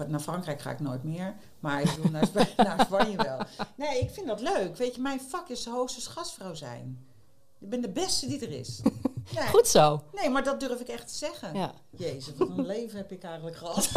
Naar 0.08 0.20
Frankrijk 0.20 0.60
ga 0.60 0.70
ik 0.70 0.80
nooit 0.80 1.02
meer, 1.02 1.34
maar 1.60 1.82
ik 1.82 1.90
wil 1.90 2.10
naar, 2.10 2.28
naar 2.56 2.84
Spanje 2.84 3.16
wel. 3.16 3.38
Nee, 3.74 4.00
ik 4.00 4.10
vind 4.10 4.26
dat 4.26 4.40
leuk. 4.40 4.76
Weet 4.76 4.94
je, 4.94 5.00
mijn 5.00 5.20
vak 5.20 5.48
is 5.48 5.66
hoogstens 5.66 6.06
gastvrouw 6.06 6.54
zijn. 6.54 7.11
Ik 7.62 7.68
ben 7.68 7.80
de 7.80 7.90
beste 7.90 8.26
die 8.26 8.40
er 8.40 8.52
is. 8.52 8.80
Nee. 9.34 9.46
Goed 9.46 9.68
zo. 9.68 10.02
Nee, 10.12 10.30
maar 10.30 10.44
dat 10.44 10.60
durf 10.60 10.80
ik 10.80 10.88
echt 10.88 11.08
te 11.08 11.14
zeggen. 11.14 11.54
Ja. 11.54 11.74
Jezus, 11.90 12.36
wat 12.36 12.48
een 12.48 12.66
leven 12.76 12.96
heb 12.96 13.12
ik 13.12 13.22
eigenlijk 13.22 13.56
gehad. 13.56 13.88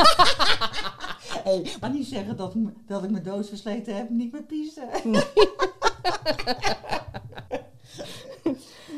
hey, 1.47 1.71
maar 1.79 1.89
niet 1.89 2.07
zeggen 2.07 2.37
dat, 2.37 2.53
dat 2.87 3.03
ik 3.03 3.09
mijn 3.09 3.23
doos 3.23 3.47
versleten 3.47 3.95
heb, 3.95 4.09
niet 4.09 4.31
meer 4.31 4.43
piezen. 4.43 4.89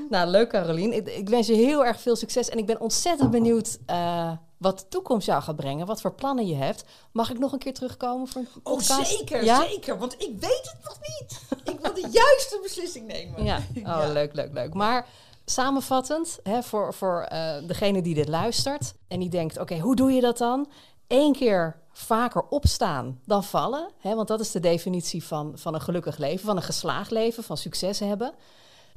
nou, 0.16 0.30
leuk 0.30 0.50
Carolien. 0.50 0.94
Ik, 0.94 1.08
ik, 1.08 1.30
wens 1.30 1.48
je 1.48 1.54
heel 1.54 1.86
erg 1.86 2.02
veel 2.02 2.16
succes 2.16 2.50
en 2.50 2.58
ik 2.58 2.66
ben 2.66 2.80
ontzettend 2.80 3.32
benieuwd 3.32 3.78
uh, 3.90 4.32
wat 4.58 4.80
de 4.80 4.88
toekomst 4.88 5.28
jou 5.28 5.42
gaat 5.42 5.56
brengen, 5.56 5.86
wat 5.86 6.02
voor 6.02 6.14
plannen 6.14 6.48
je 6.48 6.56
hebt. 6.56 6.84
Mag 7.12 7.30
ik 7.30 7.40
nog 7.40 7.52
een 7.52 7.60
keer 7.60 7.74
terugkomen 7.74 8.28
voor 8.28 8.42
een 8.42 8.48
oh, 8.48 8.64
podcast? 8.64 9.00
Oh, 9.00 9.18
zeker, 9.18 9.44
ja? 9.44 9.62
zeker, 9.68 9.98
want 9.98 10.14
ik 10.14 10.40
weet 10.40 10.72
het 10.74 10.78
nog 10.84 11.00
niet. 11.02 11.42
ik 11.74 11.80
wil 11.80 11.94
de 11.94 12.08
juiste 12.22 12.60
beslissing 12.64 13.08
nemen. 13.08 13.44
Ja, 13.44 13.58
oh, 13.76 13.82
ja. 13.82 14.08
leuk, 14.08 14.34
leuk, 14.34 14.54
leuk. 14.54 14.74
Maar 14.74 15.08
samenvattend, 15.46 16.40
hè, 16.44 16.64
voor, 16.64 16.94
voor 16.94 17.28
uh, 17.34 17.56
degene 17.68 18.02
die 18.02 18.16
dit 18.16 18.28
luistert 18.28 18.94
en 19.08 19.20
die 19.20 19.30
denkt: 19.30 19.60
oké, 19.60 19.80
hoe 19.80 19.96
doe 19.96 20.12
je 20.12 20.22
dat 20.22 20.38
dan? 20.38 20.70
Eén 21.08 21.34
keer 21.34 21.80
vaker 21.92 22.44
opstaan 22.50 23.20
dan 23.26 23.44
vallen, 23.44 23.90
hè, 24.00 24.16
want 24.16 24.28
dat 24.28 24.40
is 24.40 24.52
de 24.52 24.60
definitie 24.60 25.24
van, 25.24 25.52
van 25.56 25.74
een 25.74 25.82
gelukkig 25.82 26.18
leven, 26.18 26.46
van 26.46 26.56
een 26.56 26.64
geslaagd 26.64 27.12
leven, 27.12 27.44
van 27.44 27.58
succes 27.58 28.00
hebben. 28.00 28.34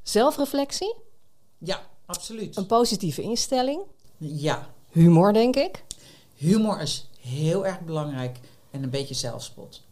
Zelfreflectie. 0.02 0.94
Ja, 1.58 1.80
absoluut. 2.06 2.56
Een 2.56 2.66
positieve 2.66 3.22
instelling. 3.22 3.82
Ja. 4.16 4.68
Humor, 4.90 5.32
denk 5.32 5.56
ik. 5.56 5.84
Humor 6.34 6.80
is 6.80 7.10
heel 7.20 7.66
erg 7.66 7.80
belangrijk 7.80 8.38
en 8.70 8.82
een 8.82 8.90
beetje 8.90 9.14
zelfspot. 9.14 9.82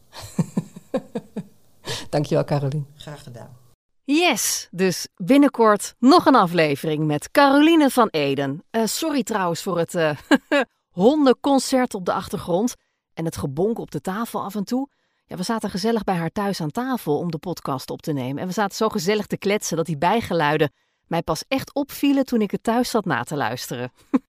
Dankjewel, 2.11 2.45
Caroline. 2.45 2.85
Graag 2.97 3.23
gedaan. 3.23 3.57
Yes, 4.05 4.69
dus 4.71 5.09
binnenkort 5.17 5.95
nog 5.99 6.27
een 6.27 6.35
aflevering 6.35 7.07
met 7.07 7.31
Caroline 7.31 7.91
van 7.91 8.09
Eden. 8.09 8.65
Uh, 8.71 8.87
sorry 8.87 9.23
trouwens 9.23 9.63
voor 9.63 9.79
het 9.79 9.95
uh, 9.95 10.17
hondenconcert 11.03 11.95
op 11.95 12.05
de 12.05 12.13
achtergrond 12.13 12.75
en 13.15 13.25
het 13.25 13.37
gebonk 13.37 13.79
op 13.79 13.91
de 13.91 14.01
tafel 14.01 14.43
af 14.43 14.55
en 14.55 14.65
toe. 14.65 14.89
Ja, 15.29 15.37
we 15.37 15.43
zaten 15.43 15.71
gezellig 15.71 16.05
bij 16.05 16.15
haar 16.15 16.31
thuis 16.31 16.61
aan 16.61 16.71
tafel 16.71 17.19
om 17.19 17.31
de 17.31 17.39
podcast 17.39 17.91
op 17.91 18.03
te 18.03 18.13
nemen. 18.13 18.43
En 18.43 18.47
we 18.47 18.53
zaten 18.53 18.77
zo 18.77 18.89
gezellig 18.89 19.27
te 19.27 19.39
kletsen 19.39 19.77
dat 19.77 19.87
die 19.87 19.99
bijgeluiden 19.99 20.73
mij 21.07 21.23
pas 21.23 21.45
echt 21.49 21.75
opvielen 21.75 22.25
toen 22.25 22.41
ik 22.41 22.51
het 22.51 22.63
thuis 22.63 22.91
zat 22.91 23.05
na 23.05 23.23
te 23.23 23.37
luisteren. 23.37 23.93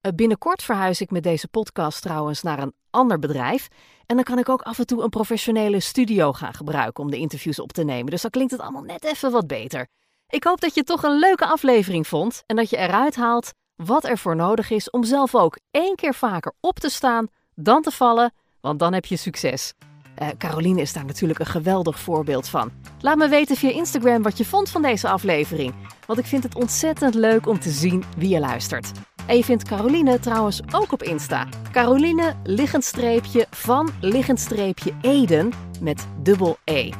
Eh, 0.00 0.12
binnenkort 0.12 0.62
verhuis 0.62 1.00
ik 1.00 1.10
met 1.10 1.22
deze 1.22 1.48
podcast 1.48 2.02
trouwens 2.02 2.42
naar 2.42 2.58
een 2.58 2.74
ander 2.90 3.18
bedrijf. 3.18 3.68
En 4.06 4.16
dan 4.16 4.24
kan 4.24 4.38
ik 4.38 4.48
ook 4.48 4.62
af 4.62 4.78
en 4.78 4.86
toe 4.86 5.02
een 5.02 5.08
professionele 5.08 5.80
studio 5.80 6.32
gaan 6.32 6.54
gebruiken 6.54 7.04
om 7.04 7.10
de 7.10 7.16
interviews 7.16 7.60
op 7.60 7.72
te 7.72 7.84
nemen. 7.84 8.10
Dus 8.10 8.22
dan 8.22 8.30
klinkt 8.30 8.52
het 8.52 8.60
allemaal 8.60 8.82
net 8.82 9.04
even 9.04 9.30
wat 9.30 9.46
beter. 9.46 9.88
Ik 10.28 10.44
hoop 10.44 10.60
dat 10.60 10.74
je 10.74 10.82
toch 10.82 11.02
een 11.02 11.18
leuke 11.18 11.46
aflevering 11.46 12.06
vond 12.06 12.42
en 12.46 12.56
dat 12.56 12.70
je 12.70 12.76
eruit 12.76 13.16
haalt 13.16 13.52
wat 13.74 14.04
er 14.04 14.18
voor 14.18 14.36
nodig 14.36 14.70
is 14.70 14.90
om 14.90 15.04
zelf 15.04 15.34
ook 15.34 15.58
één 15.70 15.96
keer 15.96 16.14
vaker 16.14 16.52
op 16.60 16.78
te 16.78 16.88
staan 16.88 17.28
dan 17.54 17.82
te 17.82 17.90
vallen, 17.90 18.32
want 18.60 18.78
dan 18.78 18.92
heb 18.92 19.04
je 19.04 19.16
succes. 19.16 19.74
Uh, 20.18 20.28
Caroline 20.38 20.80
is 20.80 20.92
daar 20.92 21.04
natuurlijk 21.04 21.38
een 21.38 21.46
geweldig 21.46 22.00
voorbeeld 22.00 22.48
van. 22.48 22.70
Laat 23.00 23.16
me 23.16 23.28
weten 23.28 23.56
via 23.56 23.70
Instagram 23.70 24.22
wat 24.22 24.38
je 24.38 24.44
vond 24.44 24.70
van 24.70 24.82
deze 24.82 25.08
aflevering. 25.08 25.74
Want 26.06 26.18
ik 26.18 26.26
vind 26.26 26.42
het 26.42 26.54
ontzettend 26.54 27.14
leuk 27.14 27.46
om 27.46 27.60
te 27.60 27.70
zien 27.70 28.04
wie 28.16 28.28
je 28.28 28.40
luistert. 28.40 28.90
En 29.26 29.36
je 29.36 29.44
vindt 29.44 29.64
Caroline 29.64 30.18
trouwens 30.18 30.60
ook 30.72 30.92
op 30.92 31.02
Insta. 31.02 31.48
Caroline 31.72 32.34
liggendstreepje 32.44 33.46
van 33.50 33.90
liggendstreepje 34.00 34.92
Eden 35.00 35.52
met 35.80 36.06
dubbel 36.22 36.56
E. 36.64 36.90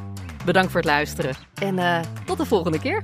Bedankt 0.45 0.71
voor 0.71 0.81
het 0.81 0.89
luisteren 0.89 1.35
en 1.53 1.77
uh, 1.77 1.99
tot 2.25 2.37
de 2.37 2.45
volgende 2.45 2.79
keer. 2.79 3.03